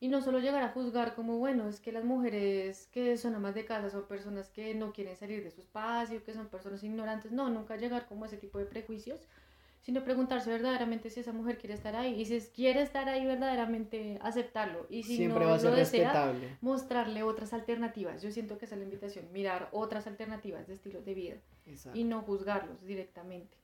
Y 0.01 0.07
no 0.07 0.21
solo 0.21 0.39
llegar 0.39 0.63
a 0.63 0.69
juzgar 0.69 1.13
como, 1.13 1.39
bueno, 1.39 1.67
es 1.67 1.81
que 1.81 1.91
las 1.91 2.05
mujeres 2.05 2.87
que 2.93 3.17
son 3.17 3.35
amas 3.35 3.53
de 3.53 3.65
casa 3.65 3.89
son 3.89 4.07
personas 4.07 4.49
que 4.49 4.73
no 4.73 4.93
quieren 4.93 5.17
salir 5.17 5.43
de 5.43 5.51
su 5.51 5.59
espacio, 5.61 6.23
que 6.23 6.33
son 6.33 6.47
personas 6.47 6.83
ignorantes. 6.83 7.33
No, 7.33 7.49
nunca 7.49 7.75
llegar 7.75 8.07
como 8.07 8.23
a 8.23 8.27
ese 8.27 8.37
tipo 8.37 8.59
de 8.59 8.65
prejuicios, 8.65 9.27
sino 9.81 10.03
preguntarse 10.03 10.49
verdaderamente 10.49 11.09
si 11.09 11.19
esa 11.19 11.33
mujer 11.33 11.57
quiere 11.57 11.73
estar 11.73 11.97
ahí. 11.97 12.21
Y 12.21 12.25
si 12.25 12.39
quiere 12.51 12.81
estar 12.81 13.09
ahí, 13.09 13.25
verdaderamente 13.25 14.17
aceptarlo. 14.21 14.87
Y 14.89 15.03
si 15.03 15.17
Siempre 15.17 15.43
no 15.43 15.49
va 15.49 15.55
a 15.55 15.59
ser 15.59 15.71
lo 15.71 15.75
desea, 15.75 16.33
mostrarle 16.61 17.23
otras 17.23 17.51
alternativas. 17.51 18.21
Yo 18.21 18.31
siento 18.31 18.57
que 18.57 18.65
esa 18.65 18.75
es 18.75 18.79
la 18.79 18.85
invitación, 18.85 19.29
mirar 19.33 19.67
otras 19.73 20.07
alternativas 20.07 20.65
de 20.67 20.75
estilo 20.75 21.01
de 21.01 21.13
vida 21.13 21.35
Exacto. 21.65 21.99
y 21.99 22.05
no 22.05 22.21
juzgarlos 22.21 22.85
directamente. 22.85 23.57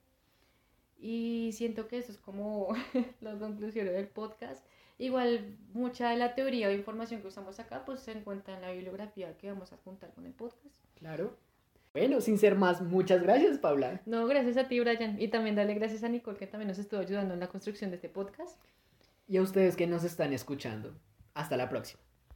Y 0.97 1.51
siento 1.53 1.87
que 1.87 1.97
eso 1.97 2.11
es 2.11 2.17
como 2.17 2.69
las 3.21 3.39
conclusiones 3.39 3.93
del 3.93 4.07
podcast. 4.07 4.65
Igual 4.97 5.57
mucha 5.73 6.09
de 6.09 6.17
la 6.17 6.35
teoría 6.35 6.69
o 6.69 6.71
información 6.71 7.21
que 7.21 7.27
usamos 7.27 7.59
acá 7.59 7.83
pues 7.85 7.99
se 7.99 8.11
encuentra 8.13 8.55
en 8.55 8.61
la 8.61 8.71
bibliografía 8.71 9.37
que 9.37 9.49
vamos 9.51 9.73
a 9.73 9.77
juntar 9.77 10.13
con 10.13 10.25
el 10.25 10.33
podcast. 10.33 10.75
Claro. 10.95 11.35
Bueno, 11.93 12.19
sin 12.21 12.37
ser 12.37 12.55
más, 12.55 12.81
muchas 12.81 13.21
gracias, 13.21 13.57
Paula. 13.57 14.01
No, 14.05 14.27
gracias 14.27 14.57
a 14.57 14.67
ti, 14.67 14.79
Brian. 14.79 15.21
Y 15.21 15.29
también 15.29 15.55
darle 15.55 15.73
gracias 15.75 16.03
a 16.03 16.09
Nicole 16.09 16.37
que 16.37 16.47
también 16.47 16.67
nos 16.67 16.77
estuvo 16.77 16.99
ayudando 16.99 17.33
en 17.33 17.39
la 17.39 17.47
construcción 17.47 17.89
de 17.89 17.95
este 17.97 18.09
podcast. 18.09 18.59
y 19.27 19.37
a 19.37 19.41
ustedes 19.41 19.75
que 19.75 19.87
nos 19.87 20.03
están 20.03 20.33
escuchando. 20.33 20.93
Hasta 21.33 21.57
la 21.57 21.67
próxima. 21.67 22.01